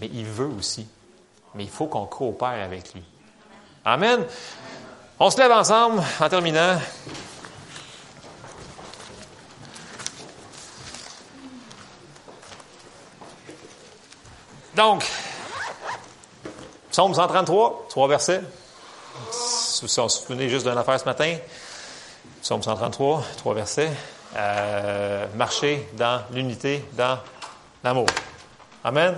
[0.00, 0.86] Mais il veut aussi.
[1.54, 3.02] Mais il faut qu'on coopère avec lui.
[3.84, 4.24] Amen.
[5.18, 6.78] On se lève ensemble en terminant.
[14.76, 15.04] Donc,
[16.92, 18.42] Psaume 133, trois versets.
[19.32, 21.36] Si vous vous souvenez juste d'une affaire ce matin,
[22.42, 23.90] Psaume 133, trois versets.
[24.36, 27.18] Euh, marcher dans l'unité, dans
[27.82, 28.06] l'amour.
[28.84, 29.16] Amen.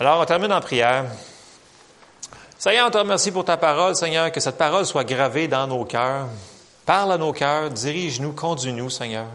[0.00, 1.04] Alors, on termine en prière.
[2.58, 5.84] Seigneur, on te remercie pour ta parole, Seigneur, que cette parole soit gravée dans nos
[5.84, 6.26] cœurs.
[6.86, 9.26] Parle à nos cœurs, dirige-nous, conduis-nous, Seigneur.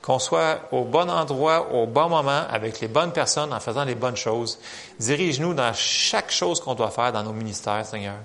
[0.00, 3.94] Qu'on soit au bon endroit, au bon moment, avec les bonnes personnes, en faisant les
[3.94, 4.58] bonnes choses.
[4.98, 8.16] Dirige-nous dans chaque chose qu'on doit faire dans nos ministères, Seigneur.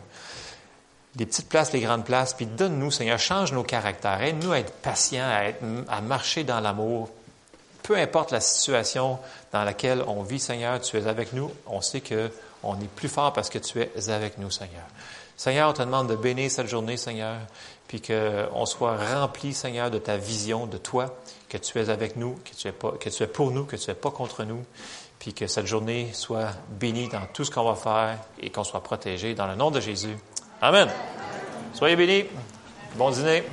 [1.17, 4.21] Les petites places, les grandes places, puis donne-nous, Seigneur, change nos caractères.
[4.21, 7.09] Aide-nous à être patients, à, à marcher dans l'amour.
[7.83, 9.19] Peu importe la situation
[9.51, 11.51] dans laquelle on vit, Seigneur, tu es avec nous.
[11.67, 14.83] On sait qu'on est plus fort parce que tu es avec nous, Seigneur.
[15.35, 17.35] Seigneur, on te demande de bénir cette journée, Seigneur,
[17.87, 21.17] puis qu'on soit rempli, Seigneur, de ta vision, de toi,
[21.49, 23.75] que tu es avec nous, que tu es, pas, que tu es pour nous, que
[23.75, 24.63] tu es pas contre nous,
[25.17, 28.83] puis que cette journée soit bénie dans tout ce qu'on va faire et qu'on soit
[28.83, 30.15] protégé dans le nom de Jésus.
[30.61, 30.87] Amen.
[31.73, 32.25] Soyez bénis.
[32.95, 33.43] Bon dîner.